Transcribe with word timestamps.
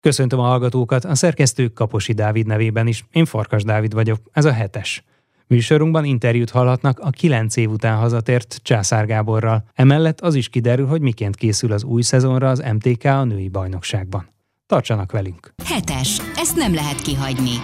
Köszöntöm 0.00 0.38
a 0.38 0.46
hallgatókat, 0.46 1.04
a 1.04 1.14
szerkesztő 1.14 1.68
Kaposi 1.68 2.12
Dávid 2.12 2.46
nevében 2.46 2.86
is. 2.86 3.04
Én 3.12 3.24
Farkas 3.24 3.62
Dávid 3.62 3.94
vagyok, 3.94 4.18
ez 4.32 4.44
a 4.44 4.52
hetes. 4.52 5.04
Műsorunkban 5.46 6.04
interjút 6.04 6.50
hallhatnak 6.50 6.98
a 6.98 7.10
kilenc 7.10 7.56
év 7.56 7.70
után 7.70 7.98
hazatért 7.98 8.60
Császár 8.62 9.06
Gáborral. 9.06 9.64
Emellett 9.74 10.20
az 10.20 10.34
is 10.34 10.48
kiderül, 10.48 10.86
hogy 10.86 11.00
miként 11.00 11.36
készül 11.36 11.72
az 11.72 11.84
új 11.84 12.02
szezonra 12.02 12.50
az 12.50 12.64
MTK 12.72 13.04
a 13.04 13.24
női 13.24 13.48
bajnokságban. 13.48 14.28
Tartsanak 14.66 15.12
velünk! 15.12 15.52
Hetes. 15.64 16.20
Ezt 16.36 16.56
nem 16.56 16.74
lehet 16.74 17.00
kihagyni. 17.00 17.54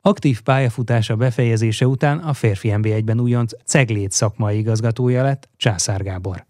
Aktív 0.00 0.40
pályafutása 0.40 1.16
befejezése 1.16 1.86
után 1.86 2.18
a 2.18 2.32
férfi 2.32 2.72
NB1-ben 2.72 3.20
újonc 3.20 3.52
Ceglét 3.64 4.12
szakmai 4.12 4.58
igazgatója 4.58 5.22
lett 5.22 5.48
Császár 5.56 6.02
Gábor. 6.02 6.46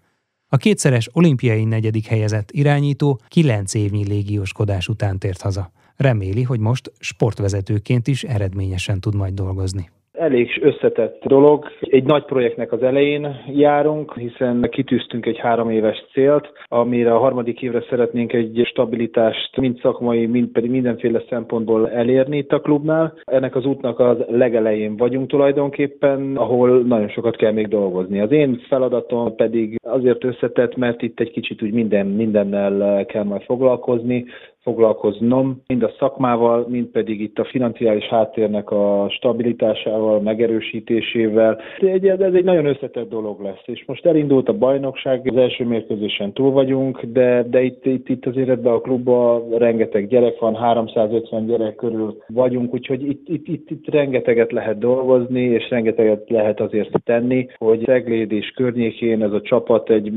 A 0.55 0.57
kétszeres 0.57 1.09
olimpiai 1.13 1.65
negyedik 1.65 2.07
helyezett 2.07 2.51
irányító 2.51 3.21
kilenc 3.29 3.75
évnyi 3.75 4.07
légióskodás 4.07 4.89
után 4.89 5.19
tért 5.19 5.41
haza. 5.41 5.73
Reméli, 5.97 6.43
hogy 6.43 6.61
most 6.61 6.93
sportvezetőként 6.99 8.07
is 8.07 8.25
eredményesen 8.25 9.01
tud 9.01 9.15
majd 9.15 9.35
dolgozni. 9.35 9.91
Elég 10.19 10.59
összetett 10.63 11.23
dolog. 11.25 11.69
Egy 11.81 12.05
nagy 12.05 12.25
projektnek 12.25 12.73
az 12.73 12.83
elején 12.83 13.37
járunk, 13.47 14.19
hiszen 14.19 14.69
kitűztünk 14.71 15.27
egy 15.27 15.39
három 15.39 15.71
éves 15.71 16.05
célt, 16.13 16.53
amire 16.69 17.15
a 17.15 17.19
harmadik 17.19 17.63
évre 17.63 17.85
szeretnénk 17.91 18.33
egy 18.33 18.63
stabilitást 18.65 19.57
mind 19.57 19.79
szakmai, 19.79 20.27
mind 20.27 20.49
pedig 20.49 20.71
mindenféle 20.71 21.23
szempontból 21.29 21.91
elérni 21.91 22.37
itt 22.37 22.53
a 22.53 22.61
klubnál. 22.61 23.15
Ennek 23.25 23.57
az 23.57 23.65
útnak 23.65 23.99
az 23.99 24.17
legelején 24.29 24.97
vagyunk 24.97 25.29
tulajdonképpen, 25.29 26.37
ahol 26.37 26.83
nagyon 26.83 27.09
sokat 27.09 27.37
kell 27.37 27.53
még 27.53 27.69
dolgozni. 27.69 28.21
Az 28.21 28.33
én 28.33 28.61
feladatom 28.69 29.35
pedig 29.37 29.79
azért 29.83 30.25
összetett, 30.25 30.77
mert 30.77 31.03
itt 31.03 31.21
egy 31.21 31.31
kicsit 31.31 31.63
úgy 31.63 31.73
minden, 31.73 32.07
mindennel 32.07 33.05
kell 33.07 33.25
majd 33.25 33.43
foglalkozni 33.43 34.25
foglalkoznom, 34.65 35.63
mind 35.67 35.83
a 35.83 35.95
szakmával, 35.99 36.67
mind 36.69 36.87
pedig 36.87 37.21
itt 37.21 37.39
a 37.39 37.45
financiális 37.45 38.05
háttérnek 38.05 38.71
a 38.71 39.07
stabilitásával, 39.11 40.21
megerősítésével. 40.21 41.61
Ez 41.79 42.35
egy 42.35 42.45
nagyon 42.45 42.67
összetett 42.67 43.09
dolog 43.09 43.41
lesz, 43.41 43.63
és 43.65 43.85
most 43.87 44.07
elindult 44.07 44.49
a 44.49 44.59
bajnokság, 44.59 45.29
az 45.31 45.37
első 45.37 45.65
mérkőzésen 45.65 46.33
túl 46.33 46.51
vagyunk, 46.51 47.03
de, 47.03 47.43
de 47.43 47.63
itt, 47.63 47.87
itt, 47.87 48.09
itt 48.09 48.27
azért 48.27 48.49
ebben 48.49 48.73
a 48.73 48.81
klubban 48.81 49.49
rengeteg 49.51 50.09
gyerek 50.09 50.39
van, 50.39 50.55
350 50.55 51.47
gyerek 51.47 51.75
körül 51.75 52.23
vagyunk, 52.27 52.75
úgyhogy 52.75 53.09
itt, 53.09 53.29
itt, 53.29 53.49
itt, 53.49 53.71
itt 53.71 53.91
rengeteget 53.91 54.53
lehet 54.53 54.79
dolgozni, 54.79 55.43
és 55.43 55.71
rengeteget 55.71 56.31
lehet 56.31 56.61
azért 56.61 57.03
tenni, 57.05 57.49
hogy 57.59 57.83
Szegléd 57.85 58.33
és 58.33 58.51
környékén 58.51 59.23
ez 59.23 59.33
a 59.33 59.41
csapat 59.41 59.91
egy 59.91 60.13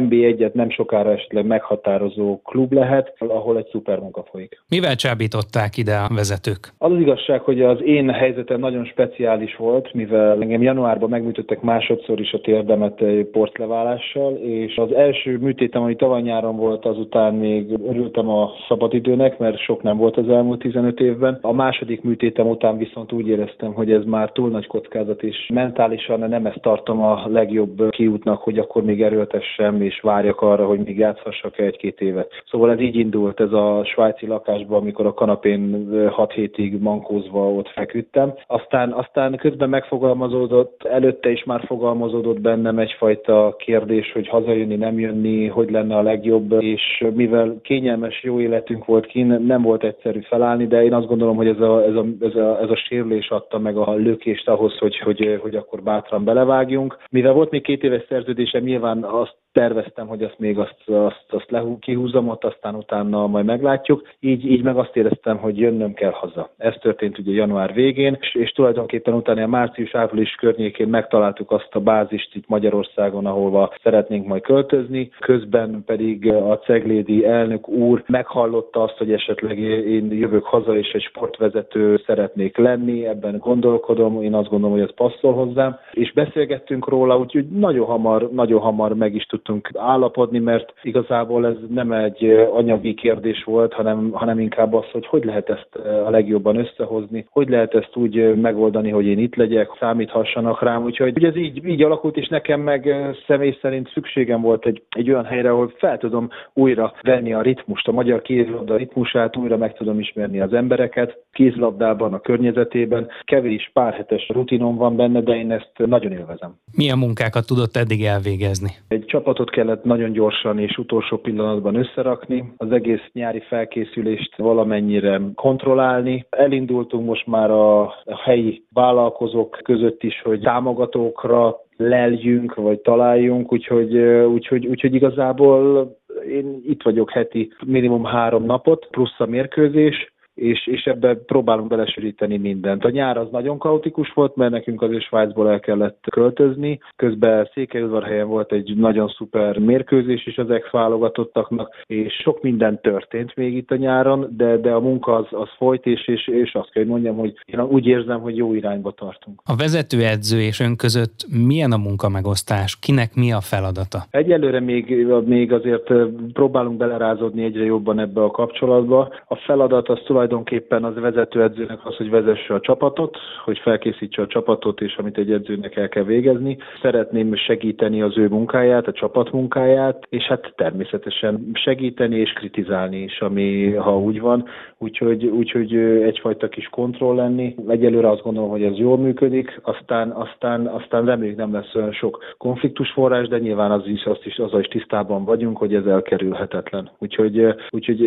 MB1-et 0.00 0.52
nem 0.52 0.70
sokára 0.70 1.12
esetleg 1.12 1.46
meghatározó 1.46 2.40
klub 2.44 2.72
lehet, 2.72 3.14
ahol 3.40 3.56
egy 3.56 3.68
szuper 3.70 3.98
munka 3.98 4.24
folyik. 4.30 4.62
Mivel 4.68 4.94
csábították 4.94 5.76
ide 5.76 5.96
a 5.96 6.14
vezetők? 6.14 6.72
Az, 6.78 6.92
az 6.92 7.00
igazság, 7.00 7.40
hogy 7.40 7.62
az 7.62 7.82
én 7.84 8.10
helyzetem 8.10 8.60
nagyon 8.60 8.84
speciális 8.84 9.56
volt, 9.56 9.94
mivel 9.94 10.40
engem 10.42 10.62
januárban 10.62 11.08
megműtöttek 11.08 11.60
másodszor 11.60 12.20
is 12.20 12.32
a 12.32 12.40
térdemet 12.40 13.02
portleválással, 13.32 14.34
és 14.34 14.76
az 14.76 14.92
első 14.92 15.38
műtétem, 15.38 15.82
ami 15.82 15.96
tavaly 15.96 16.22
nyáron 16.22 16.56
volt, 16.56 16.84
azután 16.84 17.34
még 17.34 17.78
örültem 17.88 18.28
a 18.28 18.50
szabadidőnek, 18.68 19.38
mert 19.38 19.58
sok 19.58 19.82
nem 19.82 19.96
volt 19.96 20.16
az 20.16 20.28
elmúlt 20.28 20.58
15 20.58 21.00
évben. 21.00 21.38
A 21.42 21.52
második 21.52 22.02
műtétem 22.02 22.48
után 22.48 22.78
viszont 22.78 23.12
úgy 23.12 23.28
éreztem, 23.28 23.72
hogy 23.72 23.92
ez 23.92 24.04
már 24.04 24.32
túl 24.32 24.50
nagy 24.50 24.66
kockázat, 24.66 25.22
és 25.22 25.50
mentálisan 25.54 26.28
nem 26.28 26.46
ezt 26.46 26.60
tartom 26.60 27.02
a 27.02 27.28
legjobb 27.28 27.90
kiútnak, 27.90 28.42
hogy 28.42 28.58
akkor 28.58 28.82
még 28.82 29.02
erőltessem, 29.02 29.82
és 29.82 30.00
várjak 30.00 30.40
arra, 30.40 30.66
hogy 30.66 30.78
még 30.78 30.98
játszhassak 30.98 31.58
egy-két 31.58 32.00
évet. 32.00 32.42
Szóval 32.50 32.70
ez 32.70 32.80
így 32.80 32.96
indult 32.96 33.29
volt 33.36 33.52
ez 33.52 33.58
a 33.58 33.84
svájci 33.84 34.26
lakásban, 34.26 34.80
amikor 34.80 35.06
a 35.06 35.14
kanapén 35.14 35.88
6 36.10 36.32
hétig 36.32 36.80
mankózva 36.80 37.52
ott 37.52 37.68
feküdtem. 37.68 38.34
Aztán, 38.46 38.92
aztán 38.92 39.36
közben 39.36 39.68
megfogalmazódott, 39.68 40.84
előtte 40.84 41.30
is 41.30 41.44
már 41.44 41.64
fogalmazódott 41.66 42.40
bennem 42.40 42.78
egyfajta 42.78 43.54
kérdés, 43.58 44.12
hogy 44.12 44.28
hazajönni, 44.28 44.76
nem 44.76 44.98
jönni, 44.98 45.46
hogy 45.46 45.70
lenne 45.70 45.96
a 45.96 46.02
legjobb, 46.02 46.62
és 46.62 47.04
mivel 47.14 47.56
kényelmes, 47.62 48.22
jó 48.22 48.40
életünk 48.40 48.84
volt 48.84 49.06
kín, 49.06 49.26
nem 49.26 49.62
volt 49.62 49.84
egyszerű 49.84 50.20
felállni, 50.20 50.66
de 50.66 50.82
én 50.82 50.94
azt 50.94 51.06
gondolom, 51.06 51.36
hogy 51.36 51.48
ez 51.48 51.60
a, 51.60 51.84
ez 51.84 51.94
a, 51.94 52.04
ez 52.20 52.34
a, 52.34 52.60
ez 52.60 52.70
a 52.70 52.76
sérülés 52.76 53.30
adta 53.30 53.58
meg 53.58 53.76
a 53.76 53.94
lökést 53.94 54.48
ahhoz, 54.48 54.78
hogy, 54.78 54.98
hogy, 54.98 55.38
hogy 55.42 55.54
akkor 55.54 55.82
bátran 55.82 56.24
belevágjunk. 56.24 56.96
Mivel 57.10 57.32
volt 57.32 57.50
még 57.50 57.62
két 57.62 57.82
éves 57.82 58.04
szerződésem, 58.08 58.62
nyilván 58.62 59.04
azt 59.04 59.36
terveztem, 59.52 60.06
hogy 60.06 60.22
azt 60.22 60.38
még 60.38 60.58
azt, 60.58 60.88
azt, 60.88 61.24
azt 61.28 61.50
lehú, 61.50 61.78
kihúzom 61.78 62.28
ott, 62.28 62.44
aztán 62.44 62.74
utána 62.74 63.26
majd 63.26 63.44
meglátjuk. 63.44 64.08
Így, 64.20 64.50
így 64.50 64.62
meg 64.62 64.76
azt 64.76 64.96
éreztem, 64.96 65.36
hogy 65.36 65.58
jönnöm 65.58 65.94
kell 65.94 66.10
haza. 66.10 66.50
Ez 66.56 66.74
történt 66.80 67.18
ugye 67.18 67.32
január 67.32 67.74
végén, 67.74 68.18
és, 68.20 68.34
és 68.34 68.50
tulajdonképpen 68.50 69.14
utána 69.14 69.42
a 69.42 69.46
március-április 69.46 70.34
környékén 70.34 70.88
megtaláltuk 70.88 71.50
azt 71.50 71.68
a 71.70 71.80
bázist 71.80 72.34
itt 72.34 72.48
Magyarországon, 72.48 73.26
ahova 73.26 73.72
szeretnénk 73.82 74.26
majd 74.26 74.42
költözni. 74.42 75.10
Közben 75.18 75.82
pedig 75.86 76.32
a 76.32 76.58
ceglédi 76.58 77.24
elnök 77.24 77.68
úr 77.68 78.02
meghallotta 78.06 78.82
azt, 78.82 78.96
hogy 78.98 79.12
esetleg 79.12 79.58
én 79.58 80.12
jövök 80.12 80.44
haza, 80.44 80.76
és 80.76 80.92
egy 80.92 81.02
sportvezető 81.02 82.02
szeretnék 82.06 82.56
lenni, 82.56 83.06
ebben 83.06 83.38
gondolkodom, 83.38 84.22
én 84.22 84.34
azt 84.34 84.48
gondolom, 84.48 84.76
hogy 84.76 84.86
ez 84.88 84.94
passzol 84.94 85.32
hozzám, 85.32 85.76
és 85.92 86.12
beszélgettünk 86.12 86.88
róla, 86.88 87.18
úgyhogy 87.18 87.48
nagyon 87.48 87.86
hamar, 87.86 88.30
nagyon 88.30 88.60
hamar 88.60 88.94
meg 88.94 89.14
is 89.14 89.24
tud 89.24 89.39
tudtunk 89.40 89.70
állapodni, 89.74 90.38
mert 90.38 90.72
igazából 90.82 91.46
ez 91.46 91.56
nem 91.68 91.92
egy 91.92 92.48
anyagi 92.52 92.94
kérdés 92.94 93.44
volt, 93.44 93.72
hanem, 93.72 94.10
hanem 94.12 94.38
inkább 94.38 94.74
az, 94.74 94.84
hogy 94.92 95.06
hogy 95.06 95.24
lehet 95.24 95.48
ezt 95.48 95.68
a 96.06 96.10
legjobban 96.10 96.56
összehozni, 96.56 97.26
hogy 97.30 97.48
lehet 97.48 97.74
ezt 97.74 97.96
úgy 97.96 98.34
megoldani, 98.34 98.90
hogy 98.90 99.06
én 99.06 99.18
itt 99.18 99.34
legyek, 99.34 99.68
számíthassanak 99.78 100.62
rám. 100.62 100.84
Úgyhogy 100.84 101.16
ugye 101.16 101.28
ez 101.28 101.36
így, 101.36 101.66
így 101.66 101.82
alakult, 101.82 102.16
és 102.16 102.28
nekem 102.28 102.60
meg 102.60 102.94
személy 103.26 103.58
szerint 103.60 103.90
szükségem 103.92 104.40
volt 104.40 104.66
egy, 104.66 104.82
egy 104.88 105.10
olyan 105.10 105.24
helyre, 105.24 105.50
ahol 105.50 105.72
fel 105.76 105.98
tudom 105.98 106.28
újra 106.52 106.92
venni 107.02 107.32
a 107.32 107.42
ritmust, 107.42 107.88
a 107.88 107.92
magyar 107.92 108.22
kézlabda 108.22 108.76
ritmusát, 108.76 109.36
újra 109.36 109.56
meg 109.56 109.76
tudom 109.76 109.98
ismerni 109.98 110.40
az 110.40 110.52
embereket, 110.52 111.18
kézlabdában, 111.32 112.14
a 112.14 112.20
környezetében. 112.20 113.08
Kevés 113.24 113.70
pár 113.72 113.92
hetes 113.92 114.28
rutinom 114.28 114.76
van 114.76 114.96
benne, 114.96 115.20
de 115.20 115.36
én 115.36 115.50
ezt 115.50 115.72
nagyon 115.76 116.12
élvezem. 116.12 116.54
Milyen 116.76 116.98
munkákat 116.98 117.46
tudott 117.46 117.76
eddig 117.76 118.04
elvégezni? 118.04 118.70
Egy 118.88 119.04
csapat 119.04 119.29
csapatot 119.30 119.54
kellett 119.54 119.84
nagyon 119.84 120.12
gyorsan 120.12 120.58
és 120.58 120.78
utolsó 120.78 121.16
pillanatban 121.16 121.74
összerakni, 121.74 122.52
az 122.56 122.72
egész 122.72 123.02
nyári 123.12 123.40
felkészülést 123.40 124.36
valamennyire 124.36 125.20
kontrollálni. 125.34 126.26
Elindultunk 126.30 127.06
most 127.06 127.26
már 127.26 127.50
a 127.50 127.94
helyi 128.24 128.64
vállalkozók 128.72 129.58
között 129.62 130.02
is, 130.02 130.22
hogy 130.22 130.40
támogatókra 130.40 131.56
leljünk, 131.76 132.54
vagy 132.54 132.80
találjunk, 132.80 133.52
úgyhogy, 133.52 133.98
úgyhogy, 133.98 134.66
úgyhogy 134.66 134.94
igazából 134.94 135.90
én 136.28 136.60
itt 136.66 136.82
vagyok 136.82 137.10
heti 137.10 137.52
minimum 137.66 138.04
három 138.04 138.44
napot, 138.44 138.88
plusz 138.90 139.20
a 139.20 139.26
mérkőzés, 139.26 140.12
és, 140.40 140.66
és 140.66 140.84
ebbe 140.84 141.14
próbálunk 141.14 141.68
belesűríteni 141.68 142.36
mindent. 142.36 142.84
A 142.84 142.90
nyár 142.90 143.16
az 143.16 143.26
nagyon 143.30 143.58
kaotikus 143.58 144.12
volt, 144.12 144.36
mert 144.36 144.50
nekünk 144.50 144.82
azért 144.82 145.02
Svájcból 145.02 145.50
el 145.50 145.60
kellett 145.60 146.04
költözni. 146.10 146.80
Közben 146.96 147.48
Székelyudvarhelyen 147.54 148.28
volt 148.28 148.52
egy 148.52 148.76
nagyon 148.76 149.08
szuper 149.08 149.58
mérkőzés 149.58 150.26
is 150.26 150.38
az 150.38 150.50
ex-válogatottaknak, 150.50 151.82
és 151.86 152.12
sok 152.22 152.42
minden 152.42 152.80
történt 152.80 153.36
még 153.36 153.56
itt 153.56 153.70
a 153.70 153.76
nyáron, 153.76 154.26
de, 154.36 154.56
de 154.56 154.70
a 154.72 154.80
munka 154.80 155.14
az, 155.14 155.26
az 155.30 155.48
folyt, 155.56 155.86
és, 155.86 156.08
és, 156.08 156.28
és 156.28 156.54
azt 156.54 156.70
kell, 156.70 156.82
hogy 156.82 156.92
mondjam, 156.92 157.16
hogy 157.16 157.32
én 157.44 157.60
úgy 157.60 157.86
érzem, 157.86 158.20
hogy 158.20 158.36
jó 158.36 158.54
irányba 158.54 158.90
tartunk. 158.90 159.40
A 159.44 159.56
vezetőedző 159.56 160.40
és 160.40 160.60
ön 160.60 160.76
között 160.76 161.26
milyen 161.46 161.72
a 161.72 161.76
munkamegosztás? 161.76 162.78
Kinek 162.78 163.14
mi 163.14 163.32
a 163.32 163.40
feladata? 163.40 163.98
Egyelőre 164.10 164.60
még, 164.60 165.06
még 165.24 165.52
azért 165.52 165.92
próbálunk 166.32 166.76
belerázódni 166.76 167.44
egyre 167.44 167.64
jobban 167.64 167.98
ebbe 167.98 168.22
a 168.22 168.30
kapcsolatba. 168.30 169.14
A 169.26 169.36
feladat 169.36 169.88
az 169.88 169.98
tulajdonképpen 170.04 170.29
tulajdonképpen 170.30 170.84
az 170.84 170.94
vezetőedzőnek 170.94 171.86
az, 171.86 171.96
hogy 171.96 172.10
vezesse 172.10 172.54
a 172.54 172.60
csapatot, 172.60 173.16
hogy 173.44 173.58
felkészítse 173.58 174.22
a 174.22 174.26
csapatot, 174.26 174.80
és 174.80 174.96
amit 174.96 175.18
egy 175.18 175.32
edzőnek 175.32 175.76
el 175.76 175.88
kell 175.88 176.02
végezni. 176.02 176.56
Szeretném 176.82 177.34
segíteni 177.34 178.02
az 178.02 178.18
ő 178.18 178.28
munkáját, 178.28 178.86
a 178.86 178.92
csapat 178.92 179.32
munkáját, 179.32 180.06
és 180.08 180.24
hát 180.24 180.52
természetesen 180.56 181.50
segíteni 181.52 182.16
és 182.16 182.32
kritizálni 182.32 183.02
is, 183.02 183.20
ami 183.20 183.72
ha 183.72 183.98
úgy 183.98 184.20
van. 184.20 184.44
Úgyhogy, 184.78 185.24
úgyhogy 185.24 185.74
egyfajta 186.02 186.48
kis 186.48 186.68
kontroll 186.68 187.14
lenni. 187.14 187.54
Egyelőre 187.68 188.10
azt 188.10 188.22
gondolom, 188.22 188.50
hogy 188.50 188.62
ez 188.62 188.76
jól 188.76 188.98
működik, 188.98 189.60
aztán, 189.62 190.10
aztán, 190.10 190.66
aztán 190.66 191.04
reméljük 191.04 191.36
nem 191.36 191.52
lesz 191.52 191.74
olyan 191.74 191.92
sok 191.92 192.24
konfliktus 192.38 192.90
forrás, 192.90 193.28
de 193.28 193.38
nyilván 193.38 193.70
az 193.70 193.86
is, 193.86 194.04
azt 194.04 194.26
is, 194.26 194.38
azzal 194.38 194.60
is 194.60 194.66
tisztában 194.66 195.24
vagyunk, 195.24 195.56
hogy 195.56 195.74
ez 195.74 195.86
elkerülhetetlen. 195.86 196.90
Úgyhogy, 196.98 197.46
úgyhogy 197.70 198.00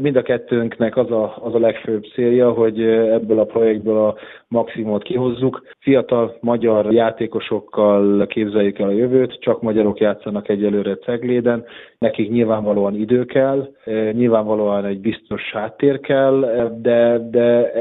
mind 0.00 0.16
a 0.16 0.22
kettőnknek 0.22 0.96
az 0.96 1.10
a, 1.10 1.34
az 1.50 1.62
a 1.62 1.66
legfőbb 1.66 2.04
célja, 2.14 2.50
hogy 2.50 2.82
ebből 2.88 3.38
a 3.38 3.44
projektből 3.44 3.96
a 3.96 4.14
maximumot 4.48 5.02
kihozzuk. 5.02 5.62
Fiatal 5.78 6.36
magyar 6.40 6.92
játékosokkal 6.92 8.26
képzeljük 8.26 8.78
el 8.78 8.88
a 8.88 8.92
jövőt, 8.92 9.38
csak 9.40 9.62
magyarok 9.62 9.98
játszanak 9.98 10.48
egyelőre 10.48 10.94
Cegléden, 10.96 11.64
nekik 12.00 12.30
nyilvánvalóan 12.30 12.94
idő 12.94 13.24
kell, 13.24 13.74
nyilvánvalóan 14.12 14.84
egy 14.84 15.00
biztos 15.00 15.42
háttér 15.52 16.00
kell, 16.00 16.40
de, 16.80 17.28
de 17.30 17.72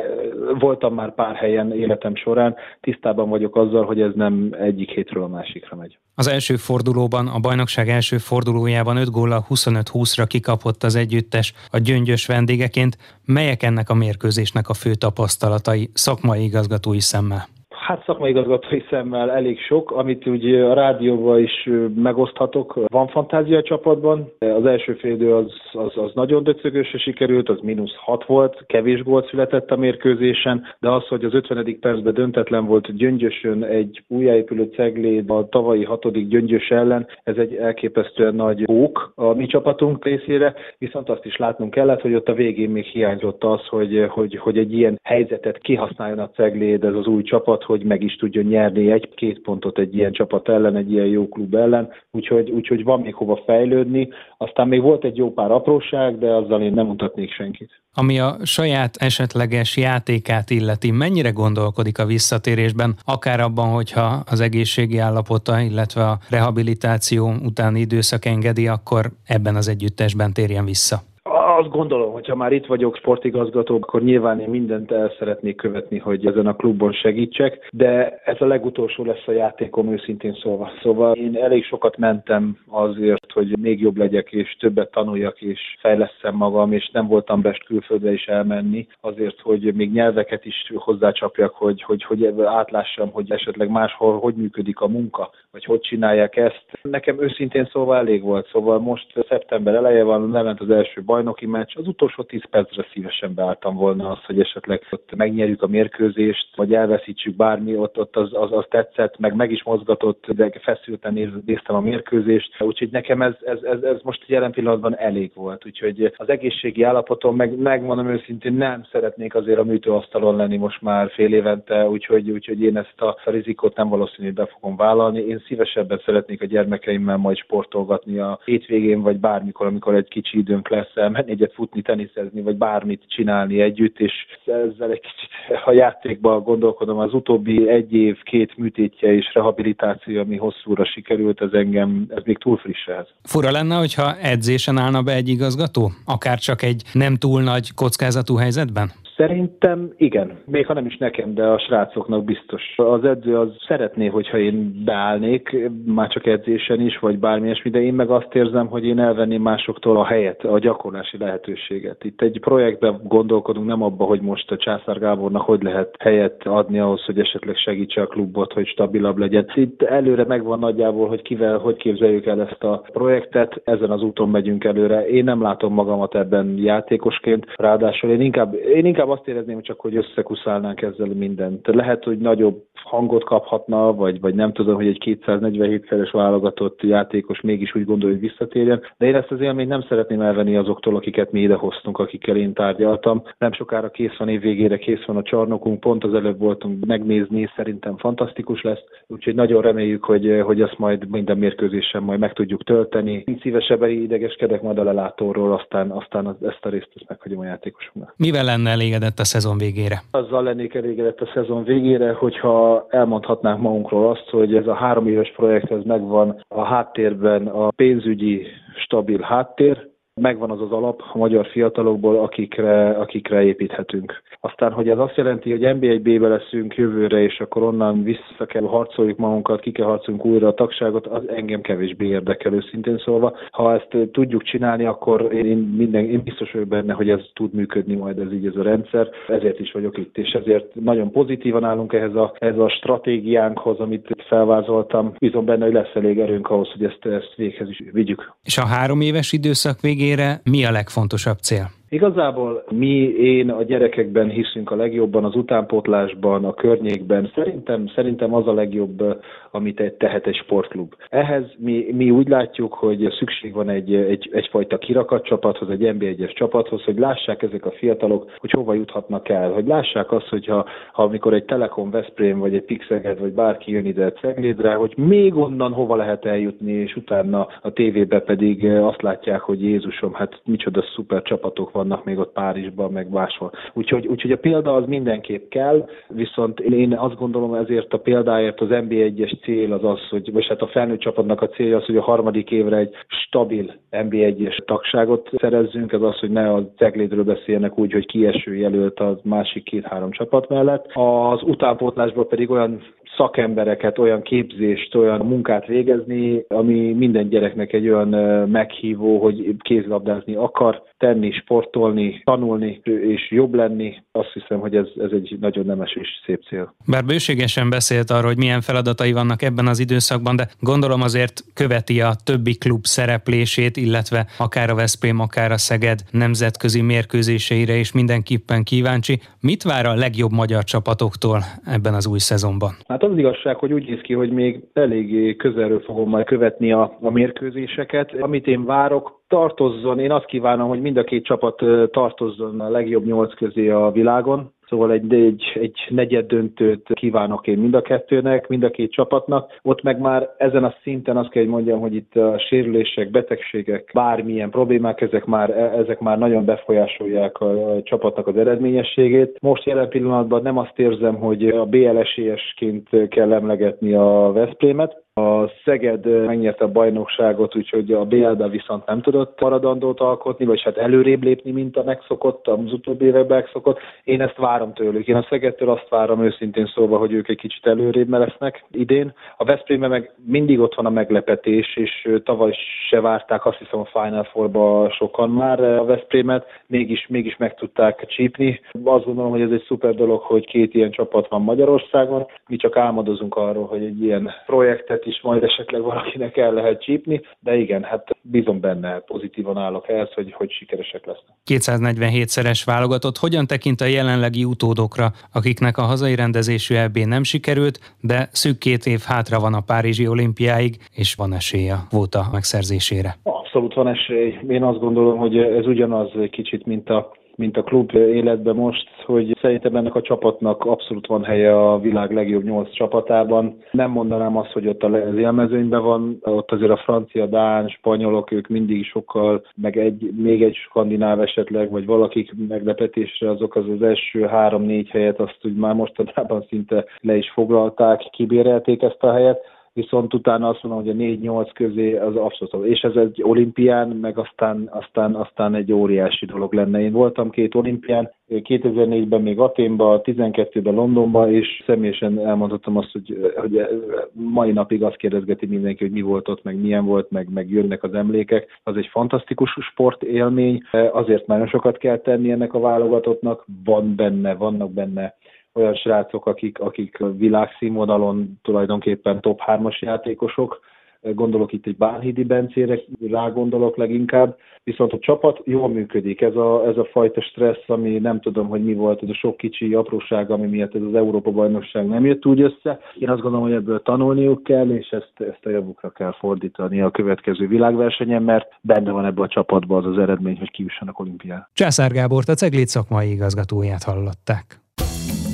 voltam 0.59 0.93
már 0.93 1.13
pár 1.13 1.35
helyen 1.35 1.73
életem 1.73 2.15
során, 2.15 2.55
tisztában 2.81 3.29
vagyok 3.29 3.55
azzal, 3.55 3.85
hogy 3.85 4.01
ez 4.01 4.11
nem 4.15 4.55
egyik 4.59 4.89
hétről 4.89 5.23
a 5.23 5.27
másikra 5.27 5.75
megy. 5.75 5.97
Az 6.15 6.27
első 6.27 6.55
fordulóban, 6.55 7.27
a 7.27 7.39
bajnokság 7.39 7.89
első 7.89 8.17
fordulójában 8.17 8.97
5 8.97 9.09
góllal 9.09 9.45
25-20-ra 9.49 10.25
kikapott 10.27 10.83
az 10.83 10.95
együttes 10.95 11.53
a 11.71 11.77
gyöngyös 11.77 12.25
vendégeként. 12.25 12.97
Melyek 13.25 13.63
ennek 13.63 13.89
a 13.89 13.93
mérkőzésnek 13.93 14.69
a 14.69 14.73
fő 14.73 14.93
tapasztalatai 14.93 15.89
szakmai 15.93 16.43
igazgatói 16.43 16.99
szemmel? 16.99 17.47
Hát 17.89 18.03
szakmai 18.05 18.29
igazgatói 18.29 18.81
szemmel 18.89 19.31
elég 19.31 19.59
sok, 19.59 19.91
amit 19.91 20.27
úgy 20.27 20.53
a 20.53 20.73
rádióban 20.73 21.39
is 21.39 21.69
megoszthatok. 21.95 22.79
Van 22.87 23.07
fantázia 23.07 23.57
a 23.57 23.61
csapatban. 23.61 24.31
Az 24.39 24.65
első 24.65 24.93
félidő 24.93 25.35
az, 25.35 25.53
az, 25.71 25.97
az 25.97 26.11
nagyon 26.13 26.43
döcögősre 26.43 26.97
sikerült, 26.97 27.49
az 27.49 27.59
mínusz 27.61 27.95
6 27.95 28.25
volt, 28.25 28.63
kevés 28.67 29.03
gólt 29.03 29.29
született 29.29 29.71
a 29.71 29.75
mérkőzésen, 29.77 30.65
de 30.79 30.89
az, 30.89 31.07
hogy 31.07 31.23
az 31.23 31.33
50. 31.33 31.79
percben 31.79 32.13
döntetlen 32.13 32.65
volt 32.65 32.95
gyöngyösön 32.95 33.63
egy 33.63 34.03
újjáépülő 34.07 34.69
cegléd 34.75 35.29
a 35.29 35.47
tavalyi 35.49 35.83
hatodik 35.83 36.27
gyöngyös 36.27 36.69
ellen, 36.69 37.07
ez 37.23 37.37
egy 37.37 37.55
elképesztően 37.55 38.35
nagy 38.35 38.65
bók 38.65 39.11
a 39.15 39.33
mi 39.33 39.45
csapatunk 39.45 40.05
részére, 40.05 40.53
viszont 40.77 41.09
azt 41.09 41.25
is 41.25 41.37
látnunk 41.37 41.71
kellett, 41.71 42.01
hogy 42.01 42.13
ott 42.13 42.27
a 42.27 42.33
végén 42.33 42.69
még 42.69 42.85
hiányzott 42.85 43.43
az, 43.43 43.67
hogy, 43.67 44.05
hogy, 44.09 44.37
hogy 44.37 44.57
egy 44.57 44.73
ilyen 44.73 44.99
helyzetet 45.03 45.57
kihasználjon 45.57 46.19
a 46.19 46.29
cegléd, 46.29 46.83
ez 46.83 46.95
az 46.95 47.07
új 47.07 47.21
csapat, 47.21 47.63
hogy 47.63 47.78
meg 47.83 48.03
is 48.03 48.15
tudjon 48.15 48.45
nyerni 48.45 48.91
egy-két 48.91 49.41
pontot 49.41 49.79
egy 49.79 49.95
ilyen 49.95 50.11
csapat 50.11 50.49
ellen, 50.49 50.75
egy 50.75 50.91
ilyen 50.91 51.05
jó 51.05 51.27
klub 51.27 51.55
ellen, 51.55 51.89
úgyhogy, 52.11 52.49
úgyhogy 52.49 52.83
van 52.83 53.01
még 53.01 53.13
hova 53.13 53.41
fejlődni. 53.45 54.09
Aztán 54.37 54.67
még 54.67 54.81
volt 54.81 55.03
egy 55.03 55.17
jó 55.17 55.33
pár 55.33 55.51
apróság, 55.51 56.17
de 56.17 56.27
azzal 56.27 56.61
én 56.61 56.73
nem 56.73 56.85
mutatnék 56.85 57.31
senkit. 57.31 57.81
Ami 57.93 58.19
a 58.19 58.35
saját 58.43 58.95
esetleges 58.95 59.77
játékát 59.77 60.49
illeti, 60.49 60.91
mennyire 60.91 61.29
gondolkodik 61.29 61.99
a 61.99 62.05
visszatérésben, 62.05 62.95
akár 63.05 63.39
abban, 63.39 63.69
hogyha 63.69 64.23
az 64.31 64.39
egészségi 64.39 64.97
állapota, 64.97 65.59
illetve 65.59 66.03
a 66.03 66.17
rehabilitáció 66.29 67.31
utáni 67.43 67.79
időszak 67.79 68.25
engedi, 68.25 68.67
akkor 68.67 69.11
ebben 69.25 69.55
az 69.55 69.67
együttesben 69.67 70.33
térjen 70.33 70.65
vissza? 70.65 71.08
Azt 71.31 71.69
gondolom, 71.69 72.11
hogy 72.11 72.27
ha 72.27 72.35
már 72.35 72.51
itt 72.51 72.65
vagyok 72.65 72.95
sportigazgató, 72.95 73.75
akkor 73.75 74.01
nyilván 74.01 74.39
én 74.39 74.49
mindent 74.49 74.91
el 74.91 75.13
szeretnék 75.19 75.55
követni, 75.55 75.97
hogy 75.97 76.25
ezen 76.25 76.47
a 76.47 76.55
klubban 76.55 76.91
segítsek, 76.91 77.69
de 77.71 78.21
ez 78.25 78.35
a 78.39 78.45
legutolsó 78.45 79.03
lesz 79.03 79.27
a 79.27 79.31
játékom 79.31 79.91
őszintén 79.91 80.33
szólva. 80.33 80.71
Szóval 80.81 81.15
én 81.15 81.35
elég 81.35 81.63
sokat 81.63 81.97
mentem 81.97 82.57
azért, 82.67 83.31
hogy 83.31 83.57
még 83.59 83.81
jobb 83.81 83.97
legyek, 83.97 84.31
és 84.31 84.55
többet 84.59 84.91
tanuljak, 84.91 85.41
és 85.41 85.59
fejleszem 85.79 86.35
magam, 86.35 86.71
és 86.71 86.89
nem 86.93 87.07
voltam 87.07 87.41
best 87.41 87.65
külföldre 87.65 88.11
is 88.11 88.25
elmenni, 88.25 88.87
azért, 89.01 89.39
hogy 89.39 89.73
még 89.73 89.91
nyelveket 89.91 90.45
is 90.45 90.71
hozzácsapjak, 90.75 91.53
hogy, 91.53 91.81
hogy, 91.81 92.03
hogy 92.03 92.33
átlássam, 92.45 93.11
hogy 93.11 93.31
esetleg 93.31 93.69
máshol 93.69 94.19
hogy 94.19 94.35
működik 94.35 94.79
a 94.79 94.87
munka, 94.87 95.29
vagy 95.51 95.65
hogy 95.65 95.79
csinálják 95.79 96.35
ezt. 96.35 96.65
Nekem 96.81 97.21
őszintén 97.21 97.69
szóval 97.71 97.97
elég 97.97 98.21
volt, 98.21 98.47
szóval 98.51 98.79
most 98.79 99.25
szeptember 99.27 99.75
eleje 99.75 100.03
van, 100.03 100.31
lement 100.31 100.59
az 100.59 100.69
első 100.69 101.01
bajnoki 101.19 101.45
meccs, 101.45 101.71
az 101.75 101.87
utolsó 101.87 102.23
10 102.23 102.41
percre 102.49 102.85
szívesen 102.93 103.33
beálltam 103.33 103.75
volna 103.75 104.09
az, 104.09 104.23
hogy 104.25 104.39
esetleg 104.39 104.87
ott 104.91 105.15
megnyerjük 105.15 105.61
a 105.61 105.67
mérkőzést, 105.67 106.55
vagy 106.55 106.73
elveszítsük 106.73 107.35
bármi, 107.35 107.75
ott, 107.75 107.97
ott 107.99 108.15
az, 108.15 108.29
az, 108.33 108.51
az 108.51 108.65
tetszett, 108.69 109.17
meg 109.17 109.35
meg 109.35 109.51
is 109.51 109.63
mozgatott, 109.63 110.25
de 110.31 110.51
feszülten 110.61 111.13
néztem 111.45 111.75
a 111.75 111.79
mérkőzést, 111.79 112.61
úgyhogy 112.61 112.89
nekem 112.91 113.21
ez, 113.21 113.33
ez, 113.41 113.63
ez, 113.63 113.81
ez 113.81 113.97
most 114.03 114.23
jelen 114.27 114.51
pillanatban 114.51 114.97
elég 114.97 115.31
volt, 115.35 115.65
úgyhogy 115.65 116.13
az 116.15 116.29
egészségi 116.29 116.83
állapotom, 116.83 117.35
meg 117.35 117.57
megmondom 117.57 118.07
őszintén, 118.07 118.53
nem 118.53 118.85
szeretnék 118.91 119.35
azért 119.35 119.59
a 119.59 119.63
műtőasztalon 119.63 120.35
lenni 120.35 120.57
most 120.57 120.81
már 120.81 121.09
fél 121.11 121.33
évente, 121.33 121.87
úgyhogy, 121.89 122.29
úgyhogy 122.29 122.61
én 122.61 122.77
ezt 122.77 123.01
a, 123.01 123.07
a 123.25 123.31
rizikót 123.31 123.75
nem 123.75 123.89
valószínű, 123.89 124.31
be 124.31 124.45
fogom 124.45 124.75
vállalni. 124.75 125.19
Én 125.19 125.43
szívesebben 125.47 126.01
szeretnék 126.05 126.41
a 126.41 126.45
gyermekeimmel 126.45 127.17
majd 127.17 127.37
sportolgatni 127.37 128.19
a 128.19 128.39
hétvégén, 128.45 129.01
vagy 129.01 129.19
bármikor, 129.19 129.67
amikor 129.67 129.95
egy 129.95 130.07
kicsi 130.07 130.37
időnk 130.37 130.69
lesz, 130.69 130.95
elmenni 131.09 131.31
egyet 131.31 131.53
futni, 131.53 131.81
teniszezni, 131.81 132.41
vagy 132.41 132.55
bármit 132.55 133.03
csinálni 133.07 133.61
együtt, 133.61 133.99
és 133.99 134.13
ezzel 134.45 134.91
egy 134.91 134.99
kicsit 134.99 135.29
a 135.65 135.71
játékban 135.71 136.43
gondolkodom. 136.43 136.97
Az 136.97 137.13
utóbbi 137.13 137.69
egy 137.69 137.93
év, 137.93 138.17
két 138.23 138.57
műtétje 138.57 139.13
és 139.13 139.33
rehabilitáció, 139.33 140.19
ami 140.19 140.37
hosszúra 140.37 140.85
sikerült, 140.85 141.41
ez 141.41 141.51
engem, 141.51 142.05
ez 142.15 142.23
még 142.25 142.37
túl 142.37 142.57
friss 142.57 142.85
ehhez. 142.85 143.07
Fura 143.23 143.51
lenne, 143.51 143.75
hogyha 143.75 144.17
edzésen 144.17 144.77
állna 144.77 145.01
be 145.01 145.13
egy 145.13 145.29
igazgató? 145.29 145.91
Akár 146.05 146.37
csak 146.37 146.61
egy 146.61 146.83
nem 146.93 147.15
túl 147.15 147.41
nagy 147.41 147.73
kockázatú 147.73 148.35
helyzetben? 148.35 148.91
Szerintem 149.19 149.93
igen. 149.97 150.37
Még 150.45 150.65
ha 150.65 150.73
nem 150.73 150.85
is 150.85 150.97
nekem, 150.97 151.33
de 151.33 151.45
a 151.45 151.59
srácoknak 151.59 152.23
biztos. 152.23 152.63
Az 152.75 153.03
edző 153.03 153.37
az 153.37 153.49
szeretné, 153.67 154.07
hogyha 154.07 154.37
én 154.37 154.81
beállnék, 154.85 155.69
már 155.85 156.07
csak 156.07 156.25
edzésen 156.25 156.81
is, 156.81 156.99
vagy 156.99 157.19
bármi 157.19 157.45
ilyesmi, 157.45 157.69
de 157.69 157.81
én 157.81 157.93
meg 157.93 158.09
azt 158.09 158.35
érzem, 158.35 158.67
hogy 158.67 158.85
én 158.85 158.99
elvenném 158.99 159.41
másoktól 159.41 159.97
a 159.97 160.05
helyet, 160.05 160.43
a 160.43 160.59
gyakorlási 160.59 161.17
lehetőséget. 161.17 162.03
Itt 162.03 162.21
egy 162.21 162.39
projektben 162.39 163.01
gondolkodunk, 163.03 163.67
nem 163.67 163.83
abba, 163.83 164.05
hogy 164.05 164.21
most 164.21 164.51
a 164.51 164.57
Császár 164.57 164.99
Gábornak 164.99 165.41
hogy 165.41 165.63
lehet 165.63 165.95
helyet 165.99 166.43
adni 166.43 166.79
ahhoz, 166.79 167.05
hogy 167.05 167.19
esetleg 167.19 167.55
segítse 167.55 168.01
a 168.01 168.07
klubot, 168.07 168.53
hogy 168.53 168.67
stabilabb 168.67 169.17
legyen. 169.17 169.51
Itt 169.55 169.81
előre 169.81 170.25
megvan 170.25 170.59
nagyjából, 170.59 171.07
hogy 171.07 171.21
kivel, 171.21 171.57
hogy 171.57 171.75
képzeljük 171.75 172.25
el 172.25 172.41
ezt 172.41 172.63
a 172.63 172.83
projektet, 172.91 173.61
ezen 173.63 173.91
az 173.91 174.01
úton 174.01 174.29
megyünk 174.29 174.63
előre. 174.63 175.07
Én 175.07 175.23
nem 175.23 175.41
látom 175.41 175.73
magamat 175.73 176.15
ebben 176.15 176.57
játékosként, 176.57 177.45
ráadásul 177.55 178.09
én 178.09 178.21
inkább, 178.21 178.53
én 178.53 178.85
inkább 178.85 179.07
inkább 179.09 179.17
azt 179.17 179.27
érezném 179.27 179.61
csak, 179.61 179.79
hogy 179.79 179.95
összekuszálnánk 179.95 180.81
ezzel 180.81 181.07
mindent. 181.07 181.67
Lehet, 181.67 182.03
hogy 182.03 182.17
nagyobb 182.17 182.63
hangot 182.83 183.23
kaphatna, 183.23 183.93
vagy, 183.93 184.19
vagy 184.19 184.35
nem 184.35 184.53
tudom, 184.53 184.75
hogy 184.75 184.87
egy 184.87 185.19
247-szeres 185.25 186.09
válogatott 186.11 186.81
játékos 186.81 187.41
mégis 187.41 187.75
úgy 187.75 187.85
gondolja, 187.85 188.15
hogy 188.15 188.29
visszatérjen, 188.29 188.81
de 188.97 189.05
én 189.05 189.15
ezt 189.15 189.31
az 189.31 189.41
élményt 189.41 189.69
nem 189.69 189.85
szeretném 189.89 190.21
elvenni 190.21 190.55
azoktól, 190.55 190.95
akiket 190.95 191.31
mi 191.31 191.41
idehoztunk, 191.41 191.99
akikkel 191.99 192.35
én 192.35 192.53
tárgyaltam. 192.53 193.23
Nem 193.37 193.51
sokára 193.51 193.89
kész 193.89 194.17
van 194.17 194.29
év 194.29 194.41
végére, 194.41 194.77
kész 194.77 195.05
van 195.05 195.17
a 195.17 195.21
csarnokunk, 195.21 195.79
pont 195.79 196.03
az 196.03 196.13
előbb 196.13 196.39
voltunk 196.39 196.85
megnézni, 196.85 197.49
szerintem 197.55 197.97
fantasztikus 197.97 198.61
lesz, 198.61 198.83
úgyhogy 199.07 199.35
nagyon 199.35 199.61
reméljük, 199.61 200.03
hogy, 200.03 200.41
hogy 200.43 200.61
ezt 200.61 200.77
majd 200.77 201.09
minden 201.09 201.37
mérkőzésen 201.37 202.03
majd 202.03 202.19
meg 202.19 202.33
tudjuk 202.33 202.63
tölteni. 202.63 203.23
Én 203.25 203.39
szívesebben 203.41 203.89
idegeskedek 203.89 204.61
majd 204.61 204.77
a 204.77 204.83
lelátóról, 204.83 205.53
aztán, 205.53 205.91
aztán 205.91 206.37
ezt 206.41 206.65
a 206.65 206.69
részt 206.69 206.89
meghagyom 207.07 207.39
a 207.39 207.45
játékosunknak. 207.45 208.13
Mivel 208.17 208.43
lenne 208.43 208.69
elég 208.69 208.93
elégedett 208.99 209.19
a 209.19 209.23
szezon 209.23 209.57
végére? 209.57 210.01
Azzal 210.11 210.43
lennék 210.43 210.73
elégedett 210.73 211.21
a 211.21 211.31
szezon 211.33 211.63
végére, 211.63 212.13
hogyha 212.13 212.85
elmondhatnánk 212.89 213.61
magunkról 213.61 214.09
azt, 214.09 214.29
hogy 214.29 214.55
ez 214.55 214.67
a 214.67 214.73
három 214.73 215.07
éves 215.07 215.33
projekt 215.35 215.71
ez 215.71 215.83
megvan 215.83 216.43
a 216.47 216.63
háttérben 216.63 217.47
a 217.47 217.69
pénzügyi 217.75 218.45
stabil 218.75 219.21
háttér, 219.21 219.87
megvan 220.19 220.51
az 220.51 220.61
az 220.61 220.71
alap 220.71 221.03
a 221.13 221.17
magyar 221.17 221.47
fiatalokból, 221.47 222.19
akikre, 222.19 222.89
akikre 222.89 223.43
építhetünk. 223.43 224.21
Aztán, 224.39 224.71
hogy 224.71 224.89
ez 224.89 224.97
azt 224.97 225.15
jelenti, 225.15 225.51
hogy 225.51 225.61
NB1B-be 225.63 226.27
leszünk 226.27 226.75
jövőre, 226.75 227.21
és 227.23 227.39
akkor 227.39 227.63
onnan 227.63 228.03
vissza 228.03 228.45
kell 228.45 228.63
harcoljuk 228.63 229.17
magunkat, 229.17 229.59
ki 229.59 229.71
kell 229.71 229.85
harcolunk 229.85 230.25
újra 230.25 230.47
a 230.47 230.53
tagságot, 230.53 231.07
az 231.07 231.29
engem 231.29 231.61
kevésbé 231.61 232.07
érdekel 232.07 232.53
őszintén 232.53 232.97
szólva. 232.97 233.37
Ha 233.51 233.73
ezt 233.73 234.11
tudjuk 234.11 234.43
csinálni, 234.43 234.85
akkor 234.85 235.33
én, 235.33 235.57
minden, 235.57 236.05
én 236.05 236.21
biztos 236.23 236.51
vagyok 236.51 236.67
benne, 236.67 236.93
hogy 236.93 237.09
ez 237.09 237.21
tud 237.33 237.53
működni 237.53 237.95
majd 237.95 238.19
ez 238.19 238.33
így 238.33 238.45
ez 238.45 238.55
a 238.55 238.63
rendszer. 238.63 239.09
Ezért 239.27 239.59
is 239.59 239.71
vagyok 239.71 239.97
itt, 239.97 240.17
és 240.17 240.31
ezért 240.31 240.75
nagyon 240.75 241.11
pozitívan 241.11 241.63
állunk 241.63 241.93
ehhez 241.93 242.15
a, 242.15 242.33
ehhez 242.39 242.57
a 242.57 242.69
stratégiánkhoz, 242.69 243.79
amit 243.79 244.15
felvázoltam. 244.27 245.13
Bízom 245.19 245.45
benne, 245.45 245.63
hogy 245.63 245.73
lesz 245.73 245.93
elég 245.93 246.19
erőnk 246.19 246.49
ahhoz, 246.49 246.71
hogy 246.71 246.83
ezt, 246.83 247.05
ezt 247.05 247.33
véghez 247.35 247.69
is 247.69 247.83
vigyük. 247.91 248.33
És 248.43 248.57
a 248.57 248.65
három 248.65 249.01
éves 249.01 249.31
időszak 249.31 249.81
végére 250.09 250.41
mi 250.43 250.65
a 250.65 250.71
legfontosabb 250.71 251.39
cél? 251.39 251.78
Igazából 251.89 252.63
mi, 252.71 252.95
én 253.17 253.49
a 253.49 253.63
gyerekekben 253.63 254.29
hiszünk 254.29 254.71
a 254.71 254.75
legjobban, 254.75 255.25
az 255.25 255.35
utánpótlásban, 255.35 256.45
a 256.45 256.53
környékben. 256.53 257.31
Szerintem, 257.35 257.87
szerintem 257.87 258.33
az 258.33 258.47
a 258.47 258.53
legjobb, 258.53 259.03
amit 259.51 259.79
egy 259.79 259.93
tehet 259.93 260.27
egy 260.27 260.35
sportklub. 260.35 260.93
Ehhez 261.09 261.43
mi, 261.57 261.85
mi 261.91 262.09
úgy 262.09 262.27
látjuk, 262.27 262.73
hogy 262.73 263.13
szükség 263.19 263.53
van 263.53 263.69
egy, 263.69 263.95
egy, 263.95 264.29
egyfajta 264.33 264.77
kirakat 264.77 265.25
csapathoz, 265.25 265.69
egy 265.69 265.81
NB1-es 265.81 266.33
csapathoz, 266.33 266.83
hogy 266.83 266.97
lássák 266.97 267.41
ezek 267.41 267.65
a 267.65 267.71
fiatalok, 267.71 268.31
hogy 268.37 268.51
hova 268.51 268.73
juthatnak 268.73 269.29
el, 269.29 269.51
hogy 269.51 269.67
lássák 269.67 270.11
azt, 270.11 270.27
hogy 270.27 270.45
ha, 270.45 270.65
ha 270.91 271.03
amikor 271.03 271.33
egy 271.33 271.45
Telekom 271.45 271.89
Veszprém, 271.89 272.39
vagy 272.39 272.53
egy 272.53 272.65
Pixeged, 272.65 273.19
vagy 273.19 273.31
bárki 273.31 273.71
jön 273.71 273.85
ide 273.85 274.11
Ceglédre, 274.11 274.73
hogy 274.73 274.93
még 274.97 275.35
onnan 275.35 275.73
hova 275.73 275.95
lehet 275.95 276.25
eljutni, 276.25 276.71
és 276.71 276.95
utána 276.95 277.47
a 277.61 277.71
tévébe 277.71 278.19
pedig 278.19 278.65
azt 278.65 279.01
látják, 279.01 279.41
hogy 279.41 279.63
Jézusom, 279.63 280.13
hát 280.13 280.41
micsoda 280.45 280.83
szuper 280.95 281.21
csapatok 281.21 281.71
vannak 281.79 282.03
még 282.05 282.17
ott 282.17 282.33
Párizsban, 282.33 282.91
meg 282.91 283.09
máshol. 283.09 283.51
Úgyhogy, 283.73 284.07
úgyhogy 284.07 284.31
a 284.31 284.37
példa 284.37 284.73
az 284.73 284.85
mindenképp 284.87 285.49
kell, 285.49 285.87
viszont 286.07 286.59
én 286.59 286.93
azt 286.93 287.15
gondolom 287.15 287.53
ezért 287.53 287.93
a 287.93 287.97
példáért 287.97 288.61
az 288.61 288.67
NB1-es 288.71 289.43
cél 289.43 289.73
az 289.73 289.83
az, 289.83 290.09
hogy, 290.09 290.31
vagy 290.33 290.47
hát 290.47 290.61
a 290.61 290.67
felnőtt 290.67 290.99
csapatnak 290.99 291.41
a 291.41 291.49
célja 291.49 291.77
az, 291.77 291.85
hogy 291.85 291.97
a 291.97 292.01
harmadik 292.01 292.51
évre 292.51 292.77
egy 292.77 292.95
stabil 293.07 293.73
NB1-es 293.91 294.57
tagságot 294.65 295.29
szerezzünk, 295.37 295.91
ez 295.91 296.01
az, 296.01 296.19
hogy 296.19 296.31
ne 296.31 296.53
a 296.53 296.69
ceglédről 296.77 297.23
beszélnek 297.23 297.77
úgy, 297.77 297.91
hogy 297.91 298.05
kieső 298.05 298.55
jelölt 298.55 298.99
a 298.99 299.19
másik 299.23 299.63
két-három 299.63 300.11
csapat 300.11 300.49
mellett. 300.49 300.85
Az 300.93 301.41
utánpótlásból 301.43 302.27
pedig 302.27 302.49
olyan 302.49 302.81
szakembereket, 303.17 303.97
olyan 303.97 304.21
képzést, 304.21 304.95
olyan 304.95 305.19
munkát 305.25 305.65
végezni, 305.65 306.43
ami 306.47 306.93
minden 306.93 307.29
gyereknek 307.29 307.73
egy 307.73 307.89
olyan 307.89 308.07
meghívó, 308.49 309.19
hogy 309.19 309.55
kézlabdázni 309.59 310.35
akar, 310.35 310.83
tenni, 310.97 311.31
sportolni, 311.31 312.21
tanulni 312.23 312.81
és 312.83 313.31
jobb 313.31 313.53
lenni. 313.53 313.95
Azt 314.11 314.31
hiszem, 314.33 314.59
hogy 314.59 314.75
ez, 314.75 314.87
ez 314.97 315.09
egy 315.11 315.37
nagyon 315.39 315.65
nemes 315.65 315.95
és 315.95 316.07
szép 316.25 316.43
cél. 316.43 316.73
Bár 316.87 317.05
bőségesen 317.05 317.69
beszélt 317.69 318.09
arról, 318.09 318.27
hogy 318.27 318.37
milyen 318.37 318.61
feladatai 318.61 319.11
vannak 319.11 319.41
ebben 319.41 319.67
az 319.67 319.79
időszakban, 319.79 320.35
de 320.35 320.47
gondolom 320.59 321.01
azért 321.01 321.43
követi 321.53 322.01
a 322.01 322.11
többi 322.23 322.57
klub 322.57 322.85
szereplését, 322.85 323.77
illetve 323.77 324.25
akár 324.37 324.69
a 324.69 324.75
Veszprém, 324.75 325.19
akár 325.19 325.51
a 325.51 325.57
Szeged 325.57 325.99
nemzetközi 326.11 326.81
mérkőzéseire 326.81 327.75
is 327.75 327.91
mindenképpen 327.93 328.63
kíváncsi. 328.63 329.19
Mit 329.41 329.63
vár 329.63 329.85
a 329.85 329.93
legjobb 329.93 330.31
magyar 330.31 330.63
csapatoktól 330.63 331.39
ebben 331.65 331.93
az 331.93 332.07
új 332.07 332.19
szezonban? 332.19 332.71
Hát 332.87 332.98
az 333.03 333.17
igazság, 333.17 333.55
hogy 333.57 333.73
úgy 333.73 333.87
néz 333.87 334.01
ki, 334.01 334.13
hogy 334.13 334.31
még 334.31 334.63
eléggé 334.73 335.35
közelről 335.35 335.79
fogom 335.79 336.09
majd 336.09 336.25
követni 336.25 336.71
a, 336.71 336.97
a 337.01 337.09
mérkőzéseket. 337.09 338.13
Amit 338.19 338.47
én 338.47 338.65
várok, 338.65 339.21
tartozzon, 339.27 339.99
én 339.99 340.11
azt 340.11 340.25
kívánom, 340.25 340.67
hogy 340.67 340.81
mind 340.81 340.97
a 340.97 341.03
két 341.03 341.25
csapat 341.25 341.55
tartozzon 341.91 342.59
a 342.59 342.69
legjobb 342.69 343.05
nyolc 343.05 343.33
közé 343.33 343.69
a 343.69 343.91
világon. 343.91 344.53
Szóval 344.69 344.91
egy, 344.91 345.13
egy, 345.13 345.43
egy 345.53 345.77
negyed 345.89 346.25
döntőt 346.25 346.87
kívánok 346.93 347.47
én 347.47 347.57
mind 347.57 347.73
a 347.73 347.81
kettőnek, 347.81 348.47
mind 348.47 348.63
a 348.63 348.69
két 348.69 348.91
csapatnak. 348.91 349.59
Ott 349.61 349.81
meg 349.81 349.99
már 349.99 350.29
ezen 350.37 350.63
a 350.63 350.73
szinten 350.83 351.17
azt 351.17 351.29
kell, 351.29 351.43
hogy 351.43 351.51
mondjam, 351.51 351.79
hogy 351.79 351.95
itt 351.95 352.15
a 352.15 352.39
sérülések, 352.39 353.11
betegségek, 353.11 353.91
bármilyen 353.93 354.49
problémák, 354.49 355.01
ezek 355.01 355.25
már, 355.25 355.49
ezek 355.49 355.99
már 355.99 356.17
nagyon 356.17 356.45
befolyásolják 356.45 357.39
a, 357.41 357.75
a 357.75 357.81
csapatnak 357.83 358.27
az 358.27 358.37
eredményességét. 358.37 359.37
Most 359.41 359.65
jelen 359.65 359.89
pillanatban 359.89 360.41
nem 360.41 360.57
azt 360.57 360.79
érzem, 360.79 361.15
hogy 361.15 361.47
a 361.47 361.65
BLS-esként 361.65 362.89
kell 363.09 363.33
emlegetni 363.33 363.93
a 363.93 364.31
Veszprémet, 364.33 365.03
a 365.13 365.47
Szeged 365.65 366.25
megnyerte 366.25 366.63
a 366.63 366.71
bajnokságot, 366.71 367.55
úgyhogy 367.55 367.91
a 367.91 368.05
BLB 368.05 368.51
viszont 368.51 368.85
nem 368.85 369.01
tudott 369.01 369.41
maradandót 369.41 369.99
alkotni, 369.99 370.45
vagy 370.45 370.61
hát 370.61 370.77
előrébb 370.77 371.23
lépni, 371.23 371.51
mint 371.51 371.77
a 371.77 371.83
megszokott, 371.83 372.47
az 372.47 372.73
utóbbi 372.73 373.05
években 373.05 373.37
megszokott. 373.37 373.79
Én 374.03 374.21
ezt 374.21 374.37
várom 374.37 374.73
tőlük. 374.73 375.07
Én 375.07 375.15
a 375.15 375.25
Szegedtől 375.29 375.69
azt 375.69 375.89
várom 375.89 376.23
őszintén 376.23 376.65
szóva, 376.65 376.97
hogy 376.97 377.13
ők 377.13 377.29
egy 377.29 377.37
kicsit 377.37 377.67
előrébb 377.67 378.09
lesznek 378.09 378.65
idén. 378.71 379.13
A 379.37 379.43
Veszprémben 379.43 379.89
meg 379.89 380.13
mindig 380.25 380.59
ott 380.59 380.75
van 380.75 380.85
a 380.85 380.89
meglepetés, 380.89 381.77
és 381.77 382.09
tavaly 382.23 382.55
se 382.89 383.01
várták 383.01 383.45
azt 383.45 383.57
hiszem 383.57 383.79
a 383.79 383.85
Final 384.01 384.23
Four-ba 384.23 384.91
sokan 384.91 385.29
már 385.29 385.63
a 385.63 385.85
Veszprémet, 385.85 386.45
mégis, 386.67 387.07
mégis 387.07 387.37
meg 387.37 387.55
tudták 387.55 388.05
csípni. 388.05 388.59
Azt 388.83 389.05
gondolom, 389.05 389.31
hogy 389.31 389.41
ez 389.41 389.51
egy 389.51 389.63
szuper 389.67 389.95
dolog, 389.95 390.21
hogy 390.21 390.45
két 390.45 390.73
ilyen 390.73 390.91
csapat 390.91 391.27
van 391.27 391.41
Magyarországon. 391.41 392.25
Mi 392.47 392.55
csak 392.55 392.77
álmodozunk 392.77 393.35
arról, 393.35 393.65
hogy 393.65 393.83
egy 393.83 394.03
ilyen 394.03 394.31
projektet 394.45 395.05
is 395.09 395.21
majd 395.21 395.43
esetleg 395.43 395.81
valakinek 395.81 396.37
el 396.37 396.53
lehet 396.53 396.81
csípni, 396.81 397.21
de 397.39 397.55
igen, 397.55 397.83
hát 397.83 398.07
bízom 398.21 398.59
benne, 398.59 398.99
pozitívan 398.99 399.57
állok 399.57 399.89
ehhez, 399.89 400.13
hogy, 400.13 400.33
hogy 400.33 400.51
sikeresek 400.51 401.05
lesznek. 401.05 401.35
247-szeres 401.45 402.61
válogatott 402.65 403.17
hogyan 403.17 403.47
tekint 403.47 403.81
a 403.81 403.85
jelenlegi 403.85 404.43
utódokra, 404.43 405.07
akiknek 405.33 405.77
a 405.77 405.81
hazai 405.81 406.15
rendezésű 406.15 406.75
EB 406.75 406.97
nem 406.97 407.23
sikerült, 407.23 407.95
de 408.01 408.27
szűk 408.31 408.57
két 408.57 408.85
év 408.85 408.99
hátra 408.99 409.39
van 409.39 409.53
a 409.53 409.61
Párizsi 409.65 410.07
olimpiáig, 410.07 410.75
és 410.95 411.15
van 411.15 411.33
esélye 411.33 411.75
volt 411.89 412.15
a 412.15 412.23
megszerzésére? 412.31 413.15
Abszolút 413.23 413.73
van 413.73 413.87
esély. 413.87 414.39
Én 414.49 414.63
azt 414.63 414.79
gondolom, 414.79 415.17
hogy 415.17 415.37
ez 415.37 415.65
ugyanaz 415.65 416.11
kicsit, 416.31 416.65
mint 416.65 416.89
a 416.89 417.11
mint 417.39 417.57
a 417.57 417.63
klub 417.63 417.95
életben 417.95 418.55
most, 418.55 418.89
hogy 419.05 419.37
szerintem 419.41 419.75
ennek 419.75 419.95
a 419.95 420.01
csapatnak 420.01 420.65
abszolút 420.65 421.07
van 421.07 421.23
helye 421.23 421.57
a 421.57 421.79
világ 421.79 422.13
legjobb 422.13 422.43
nyolc 422.43 422.73
csapatában. 422.73 423.57
Nem 423.71 423.91
mondanám 423.91 424.37
azt, 424.37 424.51
hogy 424.51 424.67
ott 424.67 424.83
az 424.83 425.15
élmezőnyben 425.17 425.81
van, 425.81 426.17
ott 426.21 426.51
azért 426.51 426.71
a 426.71 426.77
francia, 426.77 427.25
dán, 427.25 427.67
spanyolok, 427.67 428.31
ők 428.31 428.47
mindig 428.47 428.85
sokkal, 428.85 429.45
meg 429.55 429.77
egy, 429.77 430.11
még 430.15 430.43
egy 430.43 430.55
skandináv 430.55 431.21
esetleg, 431.21 431.71
vagy 431.71 431.85
valakik 431.85 432.33
meglepetésre 432.47 433.29
azok 433.29 433.55
az 433.55 433.65
az 433.69 433.81
első 433.81 434.25
három-négy 434.25 434.89
helyet, 434.89 435.19
azt 435.19 435.39
úgy 435.43 435.55
már 435.55 435.73
mostanában 435.73 436.45
szinte 436.49 436.85
le 437.01 437.15
is 437.15 437.31
foglalták, 437.31 437.99
kibérelték 438.11 438.81
ezt 438.81 439.03
a 439.03 439.11
helyet 439.11 439.57
viszont 439.73 440.13
utána 440.13 440.49
azt 440.49 440.63
mondom, 440.63 440.81
hogy 440.81 440.89
a 440.89 441.43
4-8 441.43 441.49
közé 441.53 441.97
az 441.97 442.15
abszolút, 442.15 442.65
és 442.65 442.81
ez 442.81 442.95
egy 442.95 443.21
olimpián, 443.23 443.87
meg 443.87 444.17
aztán, 444.17 444.69
aztán, 444.71 445.15
aztán 445.15 445.55
egy 445.55 445.71
óriási 445.71 446.25
dolog 446.25 446.53
lenne. 446.53 446.81
Én 446.81 446.91
voltam 446.91 447.29
két 447.29 447.55
olimpián, 447.55 448.11
2004-ben 448.29 449.21
még 449.21 449.39
Aténban, 449.39 450.01
12-ben 450.03 450.73
Londonban, 450.73 451.33
és 451.33 451.63
személyesen 451.65 452.19
elmondhatom 452.19 452.77
azt, 452.77 452.91
hogy, 452.91 453.33
hogy 453.35 453.67
mai 454.11 454.51
napig 454.51 454.83
azt 454.83 454.97
kérdezgeti 454.97 455.45
mindenki, 455.45 455.83
hogy 455.83 455.93
mi 455.93 456.01
volt 456.01 456.27
ott, 456.27 456.43
meg 456.43 456.61
milyen 456.61 456.85
volt, 456.85 457.11
meg, 457.11 457.27
meg 457.33 457.49
jönnek 457.49 457.83
az 457.83 457.93
emlékek. 457.93 458.59
Az 458.63 458.75
egy 458.75 458.87
fantasztikus 458.87 459.57
sportélmény, 459.71 460.61
azért 460.91 461.27
nagyon 461.27 461.47
sokat 461.47 461.77
kell 461.77 461.97
tenni 461.97 462.31
ennek 462.31 462.53
a 462.53 462.59
válogatottnak, 462.59 463.45
van 463.63 463.95
benne, 463.95 464.35
vannak 464.35 464.73
benne 464.73 465.15
olyan 465.53 465.75
srácok, 465.75 466.25
akik, 466.25 466.59
akik 466.59 466.97
világszínvonalon 467.17 468.39
tulajdonképpen 468.41 469.21
top 469.21 469.41
3-as 469.45 469.79
játékosok, 469.79 470.59
gondolok 471.01 471.53
itt 471.53 471.65
egy 471.65 471.77
Bánhidi 471.77 472.23
Bencére, 472.23 472.79
rá 473.11 473.29
gondolok 473.29 473.77
leginkább, 473.77 474.37
viszont 474.63 474.93
a 474.93 474.99
csapat 474.99 475.41
jól 475.45 475.69
működik. 475.69 476.21
Ez 476.21 476.35
a, 476.35 476.67
ez 476.67 476.77
a 476.77 476.87
fajta 476.91 477.21
stressz, 477.21 477.63
ami 477.67 477.97
nem 477.97 478.19
tudom, 478.19 478.47
hogy 478.47 478.63
mi 478.63 478.73
volt, 478.73 479.03
ez 479.03 479.09
a 479.09 479.13
sok 479.13 479.37
kicsi 479.37 479.73
apróság, 479.73 480.31
ami 480.31 480.47
miatt 480.47 480.75
ez 480.75 480.81
az 480.81 480.95
Európa-bajnokság 480.95 481.87
nem 481.87 482.05
jött 482.05 482.25
úgy 482.25 482.41
össze. 482.41 482.79
Én 482.99 483.09
azt 483.09 483.21
gondolom, 483.21 483.45
hogy 483.45 483.55
ebből 483.55 483.81
tanulniuk 483.81 484.43
kell, 484.43 484.69
és 484.69 484.89
ezt, 484.89 485.13
ezt 485.17 485.45
a 485.45 485.49
javukra 485.49 485.89
kell 485.89 486.13
fordítani 486.19 486.81
a 486.81 486.91
következő 486.91 487.47
világversenyen, 487.47 488.23
mert 488.23 488.47
benne 488.61 488.91
van 488.91 489.05
ebben 489.05 489.23
a 489.23 489.27
csapatban 489.27 489.85
az 489.85 489.91
az 489.91 490.01
eredmény, 490.01 490.37
hogy 490.37 490.51
kiüssenek 490.51 490.99
olimpiára. 490.99 491.49
Császár 491.53 491.91
Gábort, 491.91 492.27
a 492.27 492.33
Ceglét 492.33 492.67
szakmai 492.67 493.11
igazgatóját 493.11 493.83
hallották. 493.83 494.67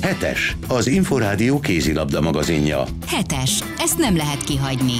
Hetes, 0.06 0.56
az 0.68 0.86
Inforádió 0.86 1.60
kézilabda 1.60 2.20
magazinja. 2.20 2.84
Hetes, 3.06 3.62
ezt 3.78 3.98
nem 3.98 4.16
lehet 4.16 4.44
kihagyni. 4.44 4.92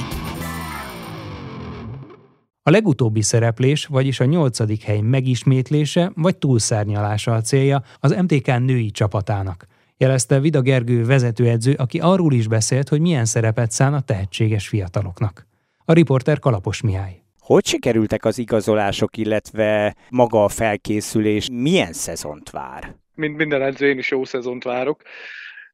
A 2.63 2.69
legutóbbi 2.69 3.21
szereplés, 3.21 3.85
vagyis 3.85 4.19
a 4.19 4.25
nyolcadik 4.25 4.83
hely 4.83 4.99
megismétlése 4.99 6.11
vagy 6.15 6.37
túlszárnyalása 6.37 7.33
a 7.33 7.41
célja 7.41 7.83
az 7.99 8.11
MTK 8.11 8.45
női 8.45 8.91
csapatának. 8.91 9.65
Jelezte 9.97 10.39
Vida 10.39 10.61
Gergő 10.61 11.05
vezetőedző, 11.05 11.73
aki 11.73 11.99
arról 11.99 12.33
is 12.33 12.47
beszélt, 12.47 12.89
hogy 12.89 12.99
milyen 12.99 13.25
szerepet 13.25 13.71
szán 13.71 13.93
a 13.93 14.01
tehetséges 14.01 14.67
fiataloknak. 14.67 15.47
A 15.85 15.93
riporter 15.93 16.39
Kalapos 16.39 16.81
Mihály. 16.81 17.21
Hogy 17.39 17.65
sikerültek 17.65 18.25
az 18.25 18.37
igazolások, 18.37 19.17
illetve 19.17 19.95
maga 20.09 20.43
a 20.43 20.49
felkészülés? 20.49 21.49
Milyen 21.51 21.93
szezont 21.93 22.49
vár? 22.49 22.95
Mint 23.17 23.37
minden 23.37 23.61
edző, 23.61 23.87
én 23.87 23.97
is 23.97 24.11
jó 24.11 24.23
szezont 24.25 24.63
várok. 24.63 25.01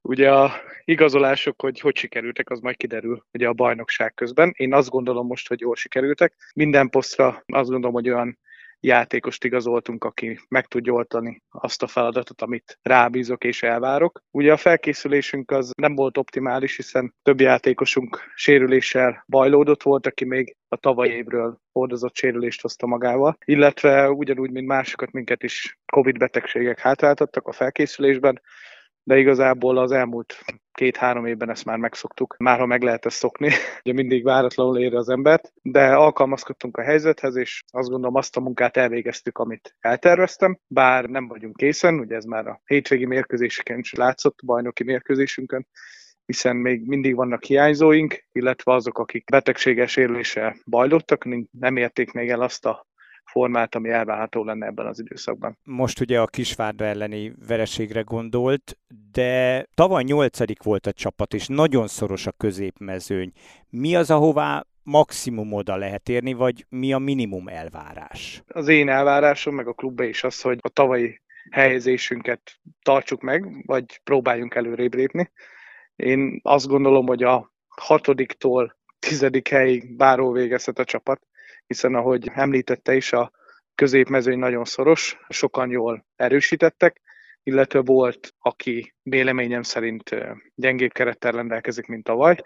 Ugye 0.01 0.31
a 0.31 0.51
igazolások, 0.85 1.61
hogy 1.61 1.79
hogy 1.79 1.95
sikerültek, 1.97 2.49
az 2.49 2.59
majd 2.59 2.77
kiderül 2.77 3.25
ugye 3.33 3.47
a 3.47 3.53
bajnokság 3.53 4.13
közben. 4.13 4.53
Én 4.57 4.73
azt 4.73 4.89
gondolom 4.89 5.27
most, 5.27 5.47
hogy 5.47 5.59
jól 5.59 5.75
sikerültek. 5.75 6.33
Minden 6.55 6.89
posztra 6.89 7.43
azt 7.45 7.69
gondolom, 7.69 7.93
hogy 7.93 8.09
olyan 8.09 8.39
játékost 8.83 9.43
igazoltunk, 9.43 10.03
aki 10.03 10.39
meg 10.47 10.67
tudja 10.67 10.93
oltani 10.93 11.41
azt 11.49 11.83
a 11.83 11.87
feladatot, 11.87 12.41
amit 12.41 12.79
rábízok 12.81 13.43
és 13.43 13.63
elvárok. 13.63 14.21
Ugye 14.31 14.51
a 14.51 14.57
felkészülésünk 14.57 15.51
az 15.51 15.71
nem 15.77 15.95
volt 15.95 16.17
optimális, 16.17 16.75
hiszen 16.75 17.13
több 17.21 17.39
játékosunk 17.39 18.31
sérüléssel 18.35 19.23
bajlódott 19.27 19.83
volt, 19.83 20.07
aki 20.07 20.25
még 20.25 20.55
a 20.67 20.75
tavaly 20.75 21.09
évről 21.09 21.57
hordozott 21.71 22.15
sérülést 22.15 22.61
hozta 22.61 22.87
magával, 22.87 23.37
illetve 23.45 24.09
ugyanúgy, 24.09 24.51
mint 24.51 24.67
másokat 24.67 25.11
minket 25.11 25.43
is 25.43 25.77
Covid 25.85 26.17
betegségek 26.17 26.79
hátráltattak 26.79 27.47
a 27.47 27.51
felkészülésben, 27.51 28.41
de 29.03 29.17
igazából 29.17 29.77
az 29.77 29.91
elmúlt 29.91 30.43
két-három 30.71 31.25
évben 31.25 31.49
ezt 31.49 31.65
már 31.65 31.77
megszoktuk, 31.77 32.35
már 32.37 32.59
ha 32.59 32.65
meg 32.65 32.81
lehet 32.81 33.05
ezt 33.05 33.17
szokni, 33.17 33.49
ugye 33.83 33.93
mindig 33.93 34.23
váratlanul 34.23 34.79
ér 34.79 34.95
az 34.95 35.09
embert, 35.09 35.53
de 35.61 35.95
alkalmazkodtunk 35.95 36.77
a 36.77 36.81
helyzethez, 36.81 37.35
és 37.35 37.63
azt 37.71 37.89
gondolom 37.89 38.15
azt 38.15 38.37
a 38.37 38.39
munkát 38.39 38.77
elvégeztük, 38.77 39.37
amit 39.37 39.75
elterveztem, 39.79 40.59
bár 40.67 41.05
nem 41.05 41.27
vagyunk 41.27 41.55
készen, 41.55 41.99
ugye 41.99 42.15
ez 42.15 42.25
már 42.25 42.47
a 42.47 42.61
hétvégi 42.65 43.05
mérkőzéseken 43.05 43.79
is 43.79 43.93
látszott, 43.93 44.39
bajnoki 44.45 44.83
mérkőzésünkön, 44.83 45.67
hiszen 46.25 46.55
még 46.55 46.87
mindig 46.87 47.15
vannak 47.15 47.43
hiányzóink, 47.43 48.25
illetve 48.31 48.73
azok, 48.73 48.97
akik 48.97 49.29
betegséges 49.29 49.91
sérüléssel 49.91 50.55
bajlottak, 50.65 51.25
nem 51.51 51.77
érték 51.77 52.11
még 52.11 52.29
el 52.29 52.41
azt 52.41 52.65
a 52.65 52.87
formát, 53.25 53.75
ami 53.75 53.89
elvárható 53.89 54.43
lenne 54.43 54.65
ebben 54.65 54.85
az 54.85 54.99
időszakban. 54.99 55.57
Most 55.63 55.99
ugye 55.99 56.19
a 56.19 56.27
Kisvárda 56.27 56.85
elleni 56.85 57.33
vereségre 57.47 58.01
gondolt, 58.01 58.77
de 59.11 59.65
tavaly 59.73 60.03
nyolcadik 60.03 60.63
volt 60.63 60.87
a 60.87 60.91
csapat, 60.91 61.33
és 61.33 61.47
nagyon 61.47 61.87
szoros 61.87 62.27
a 62.27 62.31
középmezőny. 62.31 63.31
Mi 63.69 63.95
az, 63.95 64.11
ahová 64.11 64.65
maximum 64.83 65.53
oda 65.53 65.75
lehet 65.75 66.09
érni, 66.09 66.33
vagy 66.33 66.65
mi 66.69 66.93
a 66.93 66.97
minimum 66.97 67.47
elvárás? 67.47 68.43
Az 68.47 68.67
én 68.67 68.89
elvárásom, 68.89 69.55
meg 69.55 69.67
a 69.67 69.73
klubbe 69.73 70.05
is 70.05 70.23
az, 70.23 70.41
hogy 70.41 70.57
a 70.61 70.69
tavalyi 70.69 71.21
helyezésünket 71.51 72.59
tartsuk 72.81 73.21
meg, 73.21 73.65
vagy 73.65 73.99
próbáljunk 74.03 74.55
előrébb 74.55 74.93
lépni. 74.93 75.31
Én 75.95 76.39
azt 76.43 76.67
gondolom, 76.67 77.05
hogy 77.05 77.23
a 77.23 77.53
hatodiktól 77.67 78.77
tizedik 78.99 79.47
helyig 79.47 79.95
bárhol 79.95 80.33
végezhet 80.33 80.79
a 80.79 80.83
csapat, 80.83 81.21
hiszen 81.67 81.95
ahogy 81.95 82.29
említette 82.33 82.95
is, 82.95 83.13
a 83.13 83.31
középmezőny 83.75 84.39
nagyon 84.39 84.65
szoros, 84.65 85.17
sokan 85.29 85.69
jól 85.69 86.05
erősítettek, 86.15 87.01
illetve 87.43 87.81
volt, 87.81 88.33
aki 88.39 88.93
véleményem 89.03 89.61
szerint 89.61 90.15
gyengébb 90.55 90.91
kerettel 90.91 91.31
rendelkezik, 91.31 91.87
mint 91.87 92.03
tavaly, 92.03 92.37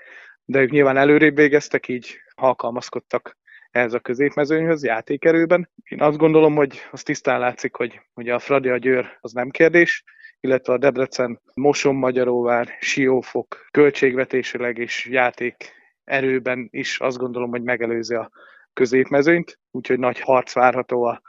de 0.45 0.59
ők 0.59 0.69
nyilván 0.69 0.97
előrébb 0.97 1.36
végeztek, 1.36 1.88
így 1.88 2.19
alkalmazkodtak 2.36 3.38
ehhez 3.71 3.93
a 3.93 4.00
középmezőnyhöz 4.00 4.83
játékerőben. 4.83 5.69
Én 5.83 6.01
azt 6.01 6.17
gondolom, 6.17 6.55
hogy 6.55 6.79
az 6.91 7.03
tisztán 7.03 7.39
látszik, 7.39 7.75
hogy 7.75 8.01
ugye 8.13 8.33
a 8.33 8.39
Fradi 8.39 8.69
a 8.69 8.77
Győr 8.77 9.17
az 9.21 9.31
nem 9.31 9.50
kérdés, 9.50 10.03
illetve 10.39 10.74
a 10.74 10.77
Debrecen, 10.77 11.41
Moson, 11.53 11.95
Magyaróvár, 11.95 12.77
Siófok 12.79 13.67
költségvetésileg 13.71 14.77
és 14.77 15.05
játék 15.05 15.74
erőben 16.03 16.67
is 16.71 17.00
azt 17.00 17.17
gondolom, 17.17 17.50
hogy 17.50 17.63
megelőzi 17.63 18.15
a 18.15 18.31
középmezőnyt, 18.77 19.60
úgyhogy 19.72 20.00
nagy 20.00 20.19
harc 20.19 20.53
várható 20.53 21.03
a 21.03 21.22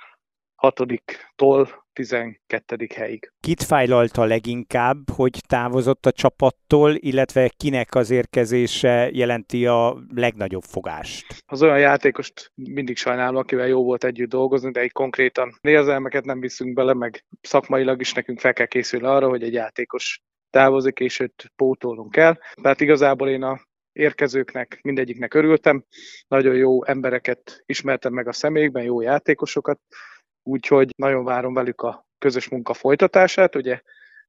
hatodiktól 0.55 1.87
12. 1.93 2.87
helyig. 2.95 3.33
Kit 3.41 3.63
fájlalta 3.63 4.25
leginkább, 4.25 5.11
hogy 5.11 5.41
távozott 5.49 6.07
a 6.07 6.13
csapattól, 6.13 6.95
illetve 6.95 7.51
kinek 7.57 7.95
az 7.95 8.11
érkezése 8.11 9.11
jelenti 9.13 9.67
a 9.67 9.97
legnagyobb 10.15 10.63
fogást? 10.63 11.43
Az 11.47 11.63
olyan 11.63 11.79
játékost 11.79 12.53
mindig 12.55 12.97
sajnálom, 12.97 13.37
akivel 13.37 13.67
jó 13.67 13.85
volt 13.85 14.05
együtt 14.05 14.29
dolgozni, 14.29 14.71
de 14.71 14.81
egy 14.81 14.93
konkrétan 14.93 15.59
érzelmeket 15.61 16.25
nem 16.25 16.41
viszünk 16.41 16.75
bele, 16.75 16.95
meg 16.95 17.25
szakmailag 17.41 18.01
is 18.01 18.13
nekünk 18.13 18.41
fel 18.41 18.53
kell 18.53 18.67
készülni 18.67 19.07
arra, 19.07 19.29
hogy 19.29 19.43
egy 19.43 19.53
játékos 19.53 20.21
távozik, 20.51 21.01
és 21.01 21.21
őt 21.21 21.53
pótolnunk 21.57 22.11
kell. 22.11 22.39
Tehát 22.63 22.81
igazából 22.81 23.29
én 23.29 23.43
a 23.43 23.61
érkezőknek, 23.99 24.79
mindegyiknek 24.83 25.35
örültem. 25.35 25.85
Nagyon 26.29 26.55
jó 26.55 26.85
embereket 26.85 27.63
ismertem 27.67 28.13
meg 28.13 28.29
a 28.29 28.33
személyekben, 28.33 28.83
jó 28.83 29.01
játékosokat, 29.01 29.81
úgyhogy 30.43 30.91
nagyon 30.97 31.25
várom 31.25 31.55
velük 31.55 31.81
a 31.81 32.07
közös 32.19 32.49
munka 32.49 32.75
folytatását, 32.75 33.55
ugye 33.55 33.81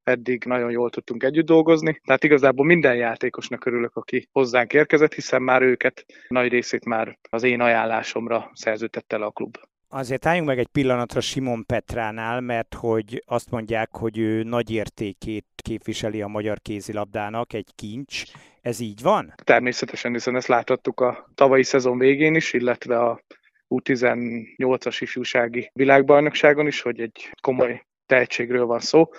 eddig 0.03 0.43
nagyon 0.45 0.71
jól 0.71 0.89
tudtunk 0.89 1.23
együtt 1.23 1.45
dolgozni. 1.45 2.01
Tehát 2.05 2.23
igazából 2.23 2.65
minden 2.65 2.95
játékosnak 2.95 3.65
örülök, 3.65 3.95
aki 3.95 4.27
hozzánk 4.31 4.73
érkezett, 4.73 5.13
hiszen 5.13 5.41
már 5.41 5.61
őket 5.61 6.05
nagy 6.27 6.49
részét 6.49 6.85
már 6.85 7.17
az 7.29 7.43
én 7.43 7.61
ajánlásomra 7.61 8.51
szerződtette 8.53 9.17
le 9.17 9.25
a 9.25 9.31
klub. 9.31 9.57
Azért 9.91 10.25
álljunk 10.25 10.47
meg 10.47 10.59
egy 10.59 10.67
pillanatra 10.67 11.21
Simon 11.21 11.65
Petránál, 11.65 12.41
mert 12.41 12.73
hogy 12.73 13.23
azt 13.25 13.51
mondják, 13.51 13.89
hogy 13.91 14.17
ő 14.17 14.43
nagy 14.43 14.71
értékét 14.71 15.45
képviseli 15.55 16.21
a 16.21 16.27
magyar 16.27 16.59
kézilabdának, 16.59 17.53
egy 17.53 17.69
kincs. 17.75 18.23
Ez 18.61 18.79
így 18.79 19.01
van? 19.01 19.33
Természetesen, 19.43 20.11
hiszen 20.11 20.35
ezt 20.35 20.47
láthattuk 20.47 20.99
a 20.99 21.29
tavalyi 21.35 21.63
szezon 21.63 21.97
végén 21.97 22.35
is, 22.35 22.53
illetve 22.53 22.99
a 22.99 23.21
U18-as 23.69 24.97
ifjúsági 24.99 25.69
világbajnokságon 25.73 26.67
is, 26.67 26.81
hogy 26.81 26.99
egy 26.99 27.29
komoly 27.41 27.85
tehetségről 28.05 28.65
van 28.65 28.79
szó, 28.79 29.09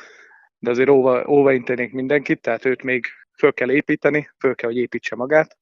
de 0.59 0.71
azért 0.71 0.89
óva, 0.89 1.27
óva 1.29 1.53
intenék 1.53 1.93
mindenkit, 1.93 2.41
tehát 2.41 2.65
őt 2.65 2.83
még 2.83 3.07
föl 3.39 3.53
kell 3.53 3.71
építeni, 3.71 4.31
föl 4.39 4.55
kell, 4.55 4.71
hogy 4.71 4.79
építse 4.79 5.17
magát, 5.17 5.59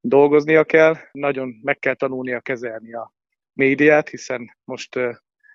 dolgoznia 0.00 0.64
kell, 0.64 0.96
nagyon 1.12 1.60
meg 1.62 1.78
kell 1.78 1.94
tanulnia 1.94 2.40
kezelni 2.40 2.94
a 2.94 3.12
médiát, 3.60 4.08
hiszen 4.08 4.56
most 4.64 4.98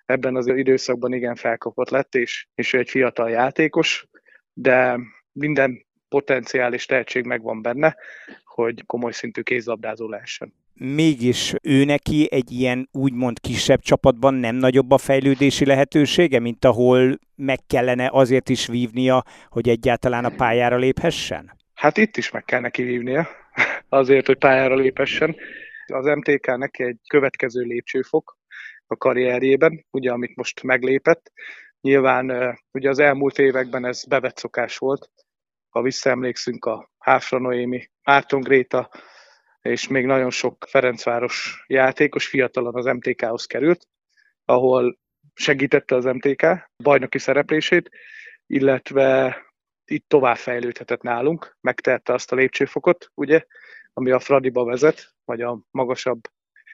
ebben 0.06 0.36
az 0.36 0.46
időszakban 0.46 1.12
igen 1.12 1.34
felkapott 1.34 1.90
lett, 1.90 2.14
és, 2.14 2.46
és 2.54 2.72
ő 2.72 2.78
egy 2.78 2.90
fiatal 2.90 3.30
játékos, 3.30 4.06
de 4.52 4.98
minden 5.32 5.86
potenciális 6.08 6.86
tehetség 6.86 7.24
megvan 7.24 7.62
benne, 7.62 7.96
hogy 8.44 8.86
komoly 8.86 9.12
szintű 9.12 9.40
kézlabdázó 9.40 10.08
lehessen 10.08 10.54
mégis 10.78 11.54
ő 11.62 11.84
neki 11.84 12.28
egy 12.30 12.52
ilyen 12.52 12.88
úgymond 12.92 13.40
kisebb 13.40 13.80
csapatban 13.80 14.34
nem 14.34 14.56
nagyobb 14.56 14.90
a 14.90 14.98
fejlődési 14.98 15.66
lehetősége, 15.66 16.38
mint 16.38 16.64
ahol 16.64 17.18
meg 17.34 17.58
kellene 17.66 18.08
azért 18.12 18.48
is 18.48 18.66
vívnia, 18.66 19.24
hogy 19.48 19.68
egyáltalán 19.68 20.24
a 20.24 20.34
pályára 20.36 20.76
léphessen? 20.76 21.52
Hát 21.74 21.96
itt 21.96 22.16
is 22.16 22.30
meg 22.30 22.44
kell 22.44 22.60
neki 22.60 22.82
vívnia, 22.82 23.28
azért, 23.88 24.26
hogy 24.26 24.38
pályára 24.38 24.74
léphessen. 24.74 25.36
Az 25.86 26.04
MTK 26.04 26.46
neki 26.46 26.82
egy 26.82 26.98
következő 27.08 27.62
lépcsőfok 27.62 28.38
a 28.86 28.96
karrierjében, 28.96 29.86
ugye 29.90 30.10
amit 30.12 30.36
most 30.36 30.62
meglépett. 30.62 31.32
Nyilván 31.80 32.56
ugye 32.72 32.88
az 32.88 32.98
elmúlt 32.98 33.38
években 33.38 33.84
ez 33.84 34.04
bevett 34.04 34.36
szokás 34.36 34.78
volt, 34.78 35.10
ha 35.68 35.82
visszaemlékszünk 35.82 36.64
a 36.64 36.90
Háfra 36.98 37.38
Noémi, 37.38 37.90
Árton 38.02 38.40
Gréta, 38.40 38.90
és 39.60 39.88
még 39.88 40.06
nagyon 40.06 40.30
sok 40.30 40.64
Ferencváros 40.68 41.64
játékos 41.66 42.26
fiatalan 42.26 42.74
az 42.74 42.84
MTK-hoz 42.84 43.44
került, 43.44 43.88
ahol 44.44 44.98
segítette 45.34 45.94
az 45.94 46.04
MTK 46.04 46.70
bajnoki 46.82 47.18
szereplését, 47.18 47.90
illetve 48.46 49.36
itt 49.84 50.08
tovább 50.08 50.36
fejlődhetett 50.36 51.02
nálunk, 51.02 51.56
megtette 51.60 52.12
azt 52.12 52.32
a 52.32 52.36
lépcsőfokot, 52.36 53.10
ugye, 53.14 53.44
ami 53.98 54.10
a 54.10 54.18
Fradiba 54.18 54.64
vezet, 54.64 55.14
vagy 55.24 55.40
a 55.40 55.60
magasabb 55.70 56.20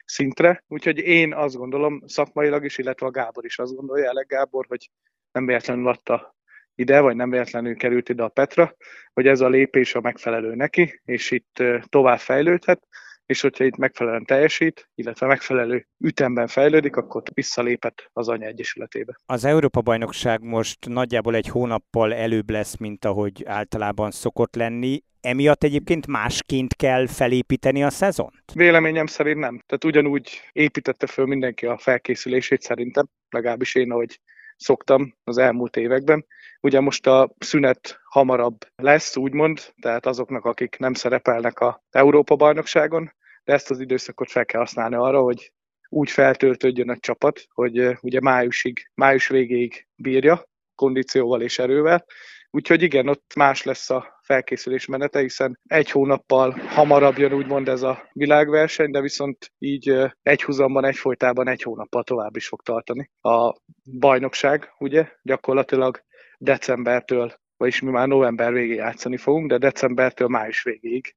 szintre. 0.05 0.63
Úgyhogy 0.67 0.97
én 0.97 1.33
azt 1.33 1.55
gondolom 1.55 2.01
szakmailag 2.05 2.65
is, 2.65 2.77
illetve 2.77 3.05
a 3.05 3.11
Gábor 3.11 3.45
is 3.45 3.59
azt 3.59 3.75
gondolja, 3.75 4.09
Elek 4.09 4.27
Gábor, 4.27 4.65
hogy 4.67 4.89
nem 5.31 5.45
véletlenül 5.45 5.87
adta 5.87 6.35
ide, 6.75 6.99
vagy 6.99 7.15
nem 7.15 7.29
véletlenül 7.29 7.75
került 7.75 8.09
ide 8.09 8.23
a 8.23 8.27
Petra, 8.27 8.75
hogy 9.13 9.27
ez 9.27 9.41
a 9.41 9.49
lépés 9.49 9.95
a 9.95 10.01
megfelelő 10.01 10.55
neki, 10.55 11.01
és 11.05 11.31
itt 11.31 11.63
tovább 11.89 12.19
fejlődhet, 12.19 12.87
és 13.33 13.41
hogyha 13.41 13.63
itt 13.63 13.77
megfelelően 13.77 14.25
teljesít, 14.25 14.89
illetve 14.95 15.27
megfelelő 15.27 15.87
ütemben 15.99 16.47
fejlődik, 16.47 16.95
akkor 16.95 17.21
visszalépett 17.33 18.09
az 18.13 18.29
anya 18.29 18.47
egyesületébe. 18.47 19.15
Az 19.25 19.45
Európa-bajnokság 19.45 20.41
most 20.41 20.87
nagyjából 20.87 21.35
egy 21.35 21.47
hónappal 21.47 22.13
előbb 22.13 22.49
lesz, 22.49 22.77
mint 22.77 23.05
ahogy 23.05 23.43
általában 23.45 24.11
szokott 24.11 24.55
lenni. 24.55 25.03
Emiatt 25.21 25.63
egyébként 25.63 26.07
másként 26.07 26.75
kell 26.75 27.07
felépíteni 27.07 27.83
a 27.83 27.89
szezont? 27.89 28.43
Véleményem 28.53 29.05
szerint 29.05 29.39
nem. 29.39 29.61
Tehát 29.65 29.83
ugyanúgy 29.83 30.41
építette 30.51 31.07
föl 31.07 31.25
mindenki 31.25 31.65
a 31.65 31.77
felkészülését 31.77 32.61
szerintem, 32.61 33.05
legalábbis 33.29 33.75
én, 33.75 33.91
ahogy 33.91 34.19
szoktam 34.57 35.15
az 35.23 35.37
elmúlt 35.37 35.77
években. 35.77 36.25
Ugye 36.61 36.79
most 36.79 37.07
a 37.07 37.33
szünet 37.39 37.99
hamarabb 38.03 38.57
lesz, 38.75 39.17
úgymond, 39.17 39.73
tehát 39.81 40.05
azoknak, 40.05 40.45
akik 40.45 40.77
nem 40.79 40.93
szerepelnek 40.93 41.59
a 41.59 41.83
Európa-bajnokságon, 41.89 43.11
de 43.43 43.53
ezt 43.53 43.71
az 43.71 43.79
időszakot 43.79 44.31
fel 44.31 44.45
kell 44.45 44.59
használni 44.59 44.95
arra, 44.95 45.21
hogy 45.21 45.51
úgy 45.89 46.09
feltöltődjön 46.09 46.89
a 46.89 46.97
csapat, 46.97 47.45
hogy 47.53 47.97
ugye 48.01 48.19
májusig, 48.21 48.89
május 48.93 49.27
végéig 49.27 49.87
bírja, 49.95 50.43
kondícióval 50.75 51.41
és 51.41 51.59
erővel. 51.59 52.05
Úgyhogy 52.55 52.81
igen, 52.81 53.07
ott 53.07 53.35
más 53.35 53.63
lesz 53.63 53.89
a 53.89 54.19
felkészülés 54.21 54.85
menete, 54.85 55.19
hiszen 55.19 55.59
egy 55.67 55.91
hónappal 55.91 56.51
hamarabb 56.51 57.17
jön 57.17 57.33
úgymond 57.33 57.67
ez 57.67 57.81
a 57.81 58.09
világverseny, 58.11 58.91
de 58.91 59.01
viszont 59.01 59.51
így 59.57 59.95
egy 60.21 60.43
húzamban, 60.43 60.85
egy 61.47 61.61
hónappal 61.61 62.03
tovább 62.03 62.35
is 62.35 62.47
fog 62.47 62.61
tartani. 62.61 63.09
A 63.21 63.55
bajnokság, 63.99 64.73
ugye, 64.77 65.07
gyakorlatilag 65.21 66.03
decembertől, 66.37 67.33
vagyis 67.57 67.81
mi 67.81 67.91
már 67.91 68.07
november 68.07 68.53
végéig 68.53 68.77
játszani 68.77 69.17
fogunk, 69.17 69.49
de 69.49 69.57
decembertől 69.57 70.27
május 70.27 70.63
végéig 70.63 71.15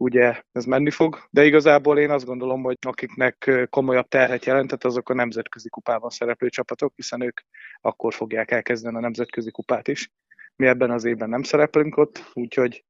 ugye 0.00 0.42
ez 0.52 0.64
menni 0.64 0.90
fog, 0.90 1.18
de 1.30 1.44
igazából 1.44 1.98
én 1.98 2.10
azt 2.10 2.24
gondolom, 2.24 2.62
hogy 2.62 2.76
akiknek 2.86 3.66
komolyabb 3.70 4.08
terhet 4.08 4.44
jelentett, 4.44 4.84
azok 4.84 5.08
a 5.08 5.14
nemzetközi 5.14 5.68
kupában 5.68 6.10
szereplő 6.10 6.48
csapatok, 6.48 6.92
hiszen 6.96 7.20
ők 7.20 7.40
akkor 7.80 8.14
fogják 8.14 8.50
elkezdeni 8.50 8.96
a 8.96 9.00
nemzetközi 9.00 9.50
kupát 9.50 9.88
is. 9.88 10.10
Mi 10.56 10.66
ebben 10.66 10.90
az 10.90 11.04
évben 11.04 11.28
nem 11.28 11.42
szereplünk 11.42 11.96
ott, 11.96 12.30
úgyhogy 12.32 12.84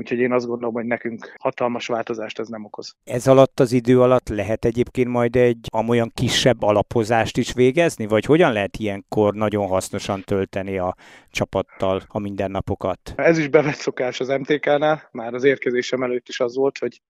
Úgyhogy 0.00 0.18
én 0.18 0.32
azt 0.32 0.46
gondolom, 0.46 0.74
hogy 0.74 0.84
nekünk 0.84 1.34
hatalmas 1.38 1.86
változást 1.86 2.38
ez 2.38 2.48
nem 2.48 2.64
okoz. 2.64 2.96
Ez 3.04 3.26
alatt 3.26 3.60
az 3.60 3.72
idő 3.72 4.00
alatt 4.00 4.28
lehet 4.28 4.64
egyébként 4.64 5.08
majd 5.08 5.36
egy 5.36 5.68
amolyan 5.70 6.10
kisebb 6.14 6.62
alapozást 6.62 7.36
is 7.36 7.52
végezni, 7.52 8.06
vagy 8.06 8.24
hogyan 8.24 8.52
lehet 8.52 8.76
ilyenkor 8.76 9.34
nagyon 9.34 9.66
hasznosan 9.66 10.22
tölteni 10.22 10.78
a 10.78 10.96
csapattal 11.30 12.02
a 12.06 12.18
mindennapokat? 12.18 13.12
Ez 13.16 13.38
is 13.38 13.48
bevett 13.48 13.74
szokás 13.74 14.20
az 14.20 14.28
MTK-nál, 14.28 15.08
már 15.12 15.34
az 15.34 15.44
érkezésem 15.44 16.02
előtt 16.02 16.28
is 16.28 16.40
az 16.40 16.56
volt, 16.56 16.78
hogy 16.78 17.00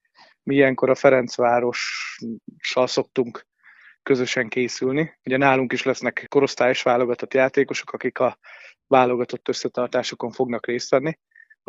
mi 0.43 0.55
ilyenkor 0.55 0.91
a 0.91 0.95
Ferencvárossal 0.95 2.87
szoktunk 2.87 3.47
közösen 4.03 4.49
készülni. 4.49 5.19
Ugye 5.25 5.37
nálunk 5.37 5.73
is 5.73 5.83
lesznek 5.83 6.27
korosztályos 6.29 6.83
válogatott 6.83 7.35
játékosok, 7.35 7.93
akik 7.93 8.19
a 8.19 8.39
válogatott 8.87 9.49
összetartásokon 9.49 10.31
fognak 10.31 10.67
részt 10.67 10.91
venni. 10.91 11.19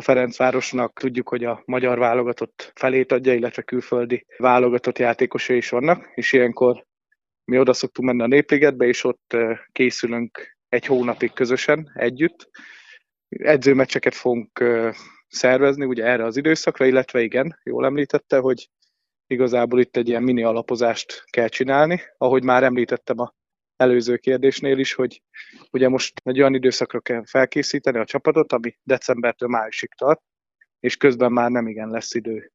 A 0.00 0.02
Ferencvárosnak 0.02 0.98
tudjuk, 0.98 1.28
hogy 1.28 1.44
a 1.44 1.62
magyar 1.64 1.98
válogatott 1.98 2.72
felét 2.74 3.12
adja, 3.12 3.34
illetve 3.34 3.62
külföldi 3.62 4.26
válogatott 4.36 4.98
játékosai 4.98 5.56
is 5.56 5.68
vannak, 5.68 6.10
és 6.14 6.32
ilyenkor 6.32 6.86
mi 7.44 7.58
oda 7.58 7.72
szoktunk 7.72 8.08
menni 8.08 8.22
a 8.22 8.26
Népligetbe, 8.26 8.86
és 8.86 9.04
ott 9.04 9.36
készülünk 9.72 10.56
egy 10.68 10.86
hónapig 10.86 11.32
közösen 11.32 11.90
együtt. 11.94 12.50
Edzőmeccseket 13.28 14.14
fogunk 14.14 14.64
szervezni 15.28 15.84
ugye 15.84 16.04
erre 16.04 16.24
az 16.24 16.36
időszakra, 16.36 16.86
illetve 16.86 17.20
igen, 17.20 17.58
jól 17.62 17.84
említette, 17.84 18.38
hogy 18.38 18.68
igazából 19.26 19.80
itt 19.80 19.96
egy 19.96 20.08
ilyen 20.08 20.22
mini 20.22 20.42
alapozást 20.42 21.24
kell 21.30 21.48
csinálni. 21.48 22.00
Ahogy 22.18 22.44
már 22.44 22.62
említettem 22.62 23.18
a 23.18 23.34
előző 23.80 24.16
kérdésnél 24.16 24.78
is, 24.78 24.92
hogy 24.92 25.22
ugye 25.70 25.88
most 25.88 26.20
egy 26.24 26.40
olyan 26.40 26.54
időszakra 26.54 27.00
kell 27.00 27.22
felkészíteni 27.26 27.98
a 27.98 28.04
csapatot, 28.04 28.52
ami 28.52 28.76
decembertől 28.82 29.48
májusig 29.48 29.90
tart, 29.94 30.20
és 30.80 30.96
közben 30.96 31.32
már 31.32 31.50
nem 31.50 31.66
igen 31.66 31.88
lesz 31.88 32.14
idő 32.14 32.52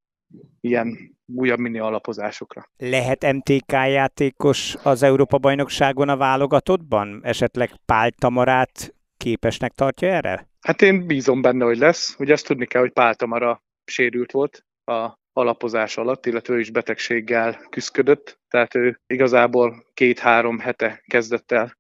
ilyen 0.62 1.18
újabb 1.26 1.60
mini 1.60 1.80
alapozásokra. 1.80 2.70
Lehet 2.78 3.34
MTK 3.34 3.72
játékos 3.72 4.76
az 4.84 5.04
Európa-bajnokságon 5.04 6.10
a 6.10 6.18
válogatottban? 6.18 7.20
Esetleg 7.24 7.72
Pál 7.86 8.12
Tamarát 8.12 8.96
képesnek 9.18 9.74
tartja 9.74 10.08
erre? 10.08 10.48
Hát 10.62 10.82
én 10.82 11.08
bízom 11.08 11.42
benne, 11.42 11.66
hogy 11.66 11.78
lesz. 11.78 12.16
Ugye 12.20 12.34
azt 12.34 12.46
tudni 12.46 12.66
kell, 12.66 12.82
hogy 12.82 12.92
Pál 12.92 13.16
Tamara 13.16 13.64
sérült 13.86 14.32
volt 14.32 14.66
a 14.84 15.18
alapozás 15.38 15.98
alatt, 15.98 16.26
illetve 16.26 16.54
ő 16.54 16.60
is 16.60 16.72
betegséggel 16.72 17.68
küzdött, 17.70 18.40
tehát 18.48 18.76
ő 18.76 19.00
igazából 19.08 19.86
két-három 19.94 20.60
hete 20.60 21.04
kezdett 21.08 21.52
el 21.52 21.78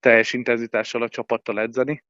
teljes 0.00 0.32
intenzitással 0.32 1.02
a 1.02 1.08
csapattal 1.08 1.60
edzeni, 1.60 2.04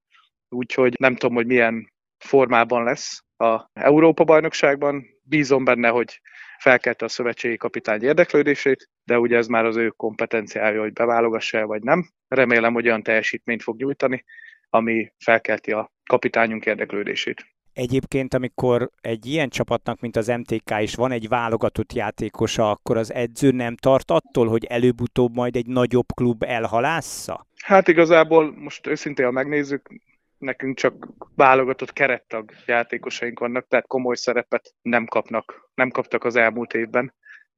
úgyhogy 0.49 0.95
nem 0.99 1.15
tudom, 1.15 1.35
hogy 1.35 1.45
milyen 1.45 1.93
formában 2.17 2.83
lesz 2.83 3.23
a 3.37 3.69
Európa-bajnokságban. 3.73 5.05
Bízom 5.21 5.63
benne, 5.63 5.89
hogy 5.89 6.21
felkelte 6.57 7.05
a 7.05 7.07
szövetségi 7.07 7.57
kapitány 7.57 8.03
érdeklődését, 8.03 8.89
de 9.03 9.19
ugye 9.19 9.37
ez 9.37 9.47
már 9.47 9.65
az 9.65 9.75
ő 9.75 9.89
kompetenciája, 9.89 10.81
hogy 10.81 10.93
beválogassa 10.93 11.65
vagy 11.65 11.83
nem. 11.83 12.09
Remélem, 12.27 12.73
hogy 12.73 12.85
olyan 12.85 13.03
teljesítményt 13.03 13.63
fog 13.63 13.77
nyújtani, 13.77 14.23
ami 14.69 15.13
felkelti 15.17 15.71
a 15.71 15.91
kapitányunk 16.05 16.65
érdeklődését. 16.65 17.45
Egyébként, 17.73 18.33
amikor 18.33 18.89
egy 19.01 19.25
ilyen 19.25 19.49
csapatnak, 19.49 19.99
mint 19.99 20.15
az 20.15 20.27
MTK 20.27 20.79
is 20.79 20.95
van 20.95 21.11
egy 21.11 21.27
válogatott 21.27 21.93
játékosa, 21.93 22.69
akkor 22.69 22.97
az 22.97 23.13
edző 23.13 23.51
nem 23.51 23.75
tart 23.75 24.11
attól, 24.11 24.47
hogy 24.47 24.65
előbb-utóbb 24.65 25.35
majd 25.35 25.55
egy 25.55 25.67
nagyobb 25.67 26.13
klub 26.13 26.43
elhalásza? 26.43 27.47
Hát 27.63 27.87
igazából 27.87 28.53
most 28.57 28.87
őszintén, 28.87 29.25
ha 29.25 29.31
megnézzük, 29.31 29.89
nekünk 30.37 30.77
csak 30.77 31.07
válogatott 31.35 31.93
kerettag 31.93 32.51
játékosaink 32.65 33.39
vannak, 33.39 33.67
tehát 33.67 33.87
komoly 33.87 34.15
szerepet 34.15 34.73
nem 34.81 35.05
kapnak, 35.05 35.69
nem 35.73 35.89
kaptak 35.89 36.23
az 36.23 36.35
elmúlt 36.35 36.73
évben 36.73 37.13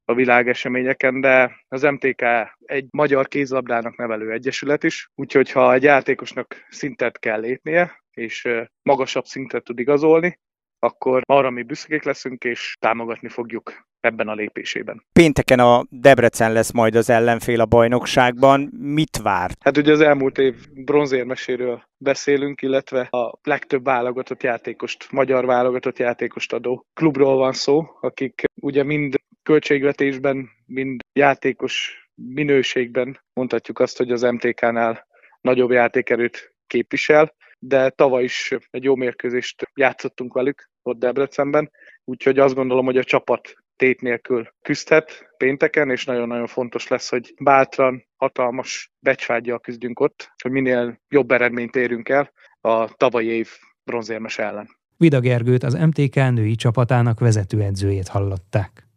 a 0.06 0.14
világeseményeken, 0.14 1.22
de 1.22 1.64
az 1.68 1.82
MTK 1.82 2.24
egy 2.66 2.86
magyar 2.90 3.28
kézlabdának 3.28 3.98
nevelő 3.98 4.32
egyesület 4.32 4.84
is, 4.84 5.10
úgyhogy 5.16 5.52
ha 5.52 5.74
egy 5.74 5.84
játékosnak 5.84 6.56
szintet 6.70 7.20
kell 7.20 7.40
lépnie, 7.40 8.01
és 8.14 8.48
magasabb 8.82 9.26
szintre 9.26 9.60
tud 9.60 9.80
igazolni, 9.80 10.40
akkor 10.80 11.22
arra 11.26 11.50
mi 11.50 11.64
büszkék 11.64 12.04
leszünk, 12.04 12.44
és 12.44 12.76
támogatni 12.80 13.28
fogjuk 13.28 13.90
ebben 14.00 14.28
a 14.28 14.34
lépésében. 14.34 15.06
Pénteken 15.14 15.60
a 15.60 15.86
Debrecen 15.90 16.54
lesz 16.54 16.72
majd 16.72 16.96
az 16.96 17.10
ellenfél 17.10 17.62
a 17.62 17.66
bajnokságban. 17.66 18.70
Mit 18.80 19.18
vár? 19.18 19.52
Hát 19.60 19.78
ugye 19.78 19.92
az 19.92 20.02
elmúlt 20.02 20.38
év 20.38 20.56
bronzérmeséről 20.74 21.84
beszélünk, 21.98 22.62
illetve 22.62 23.02
a 23.02 23.40
legtöbb 23.44 23.84
válogatott 23.84 24.44
játékost, 24.44 25.12
magyar 25.12 25.46
válogatott 25.46 26.00
játékost 26.00 26.54
adó 26.54 26.86
klubról 26.94 27.36
van 27.36 27.54
szó, 27.54 27.86
akik 28.02 28.44
ugye 28.62 28.84
mind 28.84 29.16
költségvetésben, 29.44 30.50
mind 30.66 31.02
játékos 31.14 32.06
minőségben 32.16 33.20
mondhatjuk 33.34 33.80
azt, 33.80 33.98
hogy 33.98 34.12
az 34.12 34.22
MTK-nál 34.22 35.08
nagyobb 35.42 35.72
játékerőt 35.72 36.56
képvisel, 36.68 37.34
de 37.64 37.90
tavaly 37.90 38.24
is 38.24 38.56
egy 38.70 38.84
jó 38.84 38.96
mérkőzést 38.96 39.72
játszottunk 39.74 40.34
velük 40.34 40.70
ott 40.82 41.00
Debrecenben, 41.00 41.72
úgyhogy 42.04 42.40
azt 42.40 42.56
gondolom, 42.56 42.86
hogy 42.86 42.98
a 42.98 43.04
csapat 43.04 43.54
tét 43.76 44.02
nélkül 44.02 44.48
küzdhet 44.62 45.34
pénteken, 45.38 45.90
és 45.90 46.06
nagyon-nagyon 46.06 46.48
fontos 46.48 46.88
lesz, 46.88 47.10
hogy 47.10 47.34
bátran, 47.40 48.08
hatalmas 48.16 48.92
becsvágyjal 49.00 49.60
küzdünk 49.60 50.00
ott, 50.00 50.32
hogy 50.42 50.52
minél 50.52 51.00
jobb 51.10 51.32
eredményt 51.32 51.76
érünk 51.76 52.10
el 52.10 52.32
a 52.62 52.94
tavalyi 52.94 53.28
év 53.28 53.50
bronzérmes 53.84 54.38
ellen. 54.38 54.70
Vida 54.98 55.20
Gergőt 55.20 55.64
az 55.64 55.74
MTK 55.74 56.16
női 56.16 56.56
csapatának 56.56 57.20
vezetőedzőjét 57.20 58.08
hallották. 58.08 58.88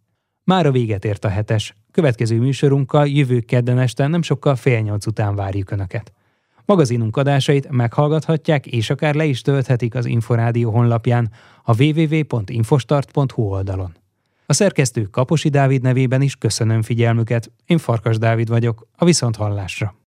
Már 0.44 0.66
a 0.66 0.70
véget 0.70 1.05
ért 1.05 1.24
a 1.24 1.29
hetes. 1.29 1.74
Következő 1.90 2.38
műsorunkkal 2.38 3.07
jövő 3.07 3.40
kedden 3.40 3.79
este 3.79 4.07
nem 4.07 4.22
sokkal 4.22 4.57
fél 4.57 4.81
nyolc 4.81 5.07
után 5.07 5.35
várjuk 5.35 5.70
Önöket. 5.70 6.12
Magazinunk 6.64 7.16
adásait 7.16 7.70
meghallgathatják 7.70 8.66
és 8.66 8.90
akár 8.90 9.14
le 9.14 9.24
is 9.24 9.40
tölthetik 9.40 9.94
az 9.94 10.07
Inforádió 10.07 10.70
honlapján 10.70 11.31
a 11.62 11.83
www.infostart.hu 11.83 13.42
oldalon. 13.42 13.96
A 14.46 14.53
szerkesztő 14.53 15.03
Kaposi 15.03 15.48
Dávid 15.48 15.83
nevében 15.83 16.22
is 16.22 16.37
köszönöm 16.37 16.83
figyelmüket, 16.83 17.50
én 17.66 17.79
Farkas 17.79 18.18
Dávid 18.18 18.48
vagyok, 18.48 18.87
a 18.96 19.05
Viszonthallásra. 19.05 19.94